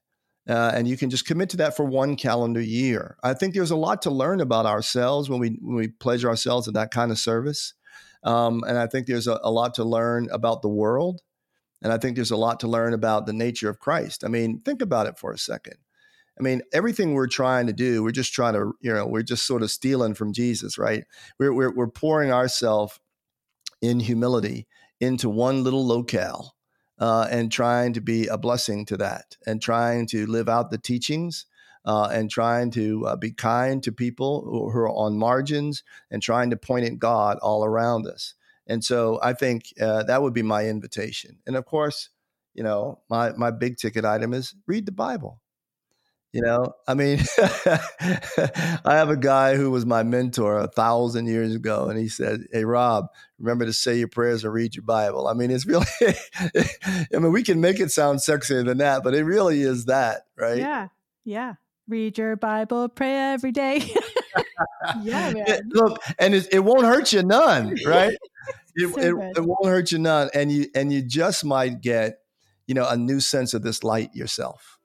Uh, 0.49 0.73
and 0.75 0.89
you 0.89 0.97
can 0.97 1.09
just 1.09 1.27
commit 1.27 1.49
to 1.51 1.57
that 1.59 1.77
for 1.77 1.85
one 1.85 2.17
calendar 2.17 2.61
year. 2.61 3.17
I 3.23 3.33
think 3.33 3.55
there's 3.55 3.71
a 3.71 3.77
lot 3.77 4.03
to 4.03 4.11
learn 4.11 4.41
about 4.41 4.67
ourselves 4.67 5.31
when 5.31 5.39
we 5.39 5.57
when 5.63 5.77
we 5.77 5.89
pledge 5.89 6.25
ourselves 6.25 6.65
to 6.67 6.73
that 6.73 6.91
kind 6.91 7.13
of 7.13 7.19
service, 7.19 7.75
um, 8.25 8.65
and 8.67 8.77
I 8.77 8.89
think 8.89 9.07
there's 9.07 9.29
a, 9.29 9.39
a, 9.45 9.53
lot 9.53 9.75
to 9.75 9.85
learn 9.85 10.29
about 10.33 10.63
the 10.63 10.69
world 10.69 11.21
and 11.83 11.93
I 11.93 11.99
think 11.99 12.17
there's 12.17 12.31
a 12.31 12.37
lot 12.37 12.61
to 12.61 12.69
learn 12.69 12.95
about 12.95 13.27
the 13.27 13.33
nature 13.33 13.69
of 13.69 13.79
Christ. 13.79 14.25
I 14.25 14.29
mean, 14.29 14.61
think 14.61 14.83
about 14.83 15.07
it 15.07 15.19
for 15.19 15.33
a 15.33 15.39
second. 15.39 15.77
I 16.39 16.43
mean, 16.43 16.63
everything 16.73 17.13
we're 17.13 17.27
trying 17.27 17.67
to 17.67 17.73
do, 17.73 18.03
we're 18.03 18.11
just 18.11 18.33
trying 18.33 18.55
to, 18.55 18.73
you 18.81 18.93
know, 18.93 19.07
we're 19.07 19.23
just 19.23 19.47
sort 19.47 19.63
of 19.63 19.71
stealing 19.71 20.15
from 20.15 20.33
Jesus, 20.33 20.79
right? 20.79 21.05
We're, 21.39 21.53
we're, 21.53 21.75
we're 21.75 21.89
pouring 21.89 22.33
ourselves 22.33 22.99
in 23.83 24.01
humility 24.01 24.67
into 25.01 25.29
one 25.29 25.63
little 25.63 25.87
locale 25.87 26.55
uh, 26.99 27.27
and 27.31 27.51
trying 27.53 27.93
to 27.95 28.01
be 28.01 28.29
a 28.29 28.39
blessing 28.39 28.87
to 28.87 28.97
that 28.97 29.37
and 29.47 29.61
trying 29.61 30.07
to 30.07 30.27
live 30.27 30.49
out 30.49 30.71
the 30.71 30.79
teachings 30.79 31.47
uh, 31.85 32.09
and 32.13 32.31
trying 32.31 32.71
to 32.71 33.07
uh, 33.07 33.17
be 33.17 33.33
kind 33.33 33.83
to 33.83 33.93
people 33.93 34.43
who 34.45 34.79
are 34.79 34.89
on 34.89 35.19
margins 35.19 35.83
and 36.11 36.23
trying 36.23 36.51
to 36.51 36.57
point 36.57 36.87
at 36.87 36.99
God 36.99 37.39
all 37.43 37.65
around 37.65 38.07
us. 38.07 38.35
And 38.67 38.85
so 38.85 39.19
I 39.23 39.33
think 39.33 39.73
uh, 39.81 40.05
that 40.05 40.23
would 40.23 40.33
be 40.33 40.43
my 40.43 40.69
invitation. 40.69 41.39
And 41.47 41.57
of 41.57 41.65
course, 41.65 42.11
you 42.55 42.63
know, 42.63 43.01
my 43.09 43.33
my 43.33 43.51
big 43.51 43.77
ticket 43.77 44.05
item 44.05 44.33
is 44.33 44.55
read 44.67 44.87
the 44.87 44.93
Bible. 44.93 45.41
You 46.33 46.41
know, 46.41 46.73
I 46.89 46.95
mean, 46.95 47.19
I 47.39 48.95
have 48.95 49.11
a 49.11 49.19
guy 49.19 49.55
who 49.55 49.71
was 49.71 49.85
my 49.85 50.03
mentor 50.03 50.59
a 50.59 50.67
thousand 50.67 51.27
years 51.27 51.55
ago, 51.55 51.91
and 51.91 51.99
he 51.99 52.09
said, 52.09 52.47
"Hey, 52.51 52.65
Rob, 52.65 53.09
remember 53.39 53.67
to 53.67 53.73
say 53.75 53.99
your 53.99 54.09
prayers 54.09 54.43
and 54.43 54.55
read 54.55 54.75
your 54.75 54.85
Bible." 54.85 55.29
I 55.29 55.35
mean, 55.35 55.51
it's 55.51 55.67
really, 55.67 55.85
I 57.15 57.19
mean, 57.19 57.33
we 57.33 57.43
can 57.43 57.61
make 57.61 57.81
it 57.81 57.91
sound 57.91 58.21
sexier 58.21 58.65
than 58.65 58.79
that, 58.79 59.05
but 59.05 59.15
it 59.15 59.25
really 59.25 59.61
is 59.61 59.85
that, 59.87 60.23
right? 60.35 60.57
Yeah, 60.57 60.89
yeah. 61.25 61.55
Read 61.87 62.17
your 62.17 62.37
Bible, 62.37 62.89
pray 62.89 63.15
every 63.15 63.53
day. 63.53 63.83
yeah, 65.03 65.33
man. 65.33 65.61
Look, 65.69 66.01
and 66.19 66.35
it, 66.35 66.49
it 66.51 66.61
won't 66.61 66.87
hurt 66.87 67.13
you 67.13 67.23
none, 67.23 67.77
right? 67.85 68.17
It, 68.75 68.95
so 68.95 69.01
it, 69.01 69.37
it, 69.39 69.45
won't 69.45 69.67
hurt 69.67 69.93
you 69.93 69.99
none, 69.99 70.31
and 70.35 70.51
you 70.51 70.67
and 70.75 70.93
you 70.93 71.03
just 71.03 71.45
might 71.45 71.81
get, 71.81 72.19
you 72.67 72.75
know, 72.75 72.89
a 72.89 72.97
new 72.97 73.21
sense 73.21 73.55
of 73.55 73.63
this 73.63 73.85
light 73.85 74.15
yourself. 74.15 74.79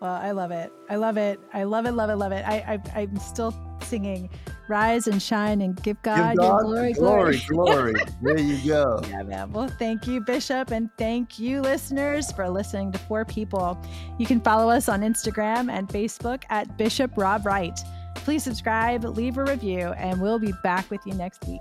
Well, 0.00 0.14
I 0.14 0.32
love 0.32 0.50
it. 0.50 0.72
I 0.90 0.96
love 0.96 1.16
it. 1.16 1.38
I 1.54 1.62
love 1.62 1.86
it. 1.86 1.92
Love 1.92 2.10
it. 2.10 2.16
Love 2.16 2.32
it. 2.32 2.44
I, 2.44 2.80
I 2.94 3.00
I'm 3.00 3.16
still 3.18 3.54
singing 3.84 4.28
rise 4.68 5.06
and 5.06 5.22
shine 5.22 5.60
and 5.60 5.80
give 5.82 6.00
God, 6.02 6.32
give 6.32 6.38
God 6.38 6.62
glory, 6.62 6.92
glory, 6.94 7.42
glory. 7.46 7.92
glory. 7.92 8.04
there 8.22 8.38
you 8.38 8.68
go. 8.68 9.00
Yeah, 9.08 9.22
man. 9.22 9.52
Well, 9.52 9.68
thank 9.68 10.06
you, 10.06 10.20
Bishop, 10.20 10.70
and 10.70 10.88
thank 10.96 11.38
you, 11.38 11.60
listeners, 11.60 12.32
for 12.32 12.48
listening 12.48 12.90
to 12.92 12.98
For 12.98 13.24
People. 13.24 13.78
You 14.18 14.26
can 14.26 14.40
follow 14.40 14.70
us 14.70 14.88
on 14.88 15.02
Instagram 15.02 15.70
and 15.70 15.88
Facebook 15.88 16.44
at 16.50 16.76
Bishop 16.78 17.12
Rob 17.16 17.44
Wright. 17.44 17.78
Please 18.14 18.42
subscribe, 18.42 19.04
leave 19.04 19.38
a 19.38 19.44
review, 19.44 19.88
and 19.98 20.20
we'll 20.20 20.38
be 20.38 20.52
back 20.62 20.90
with 20.90 21.00
you 21.06 21.14
next 21.14 21.46
week. 21.46 21.60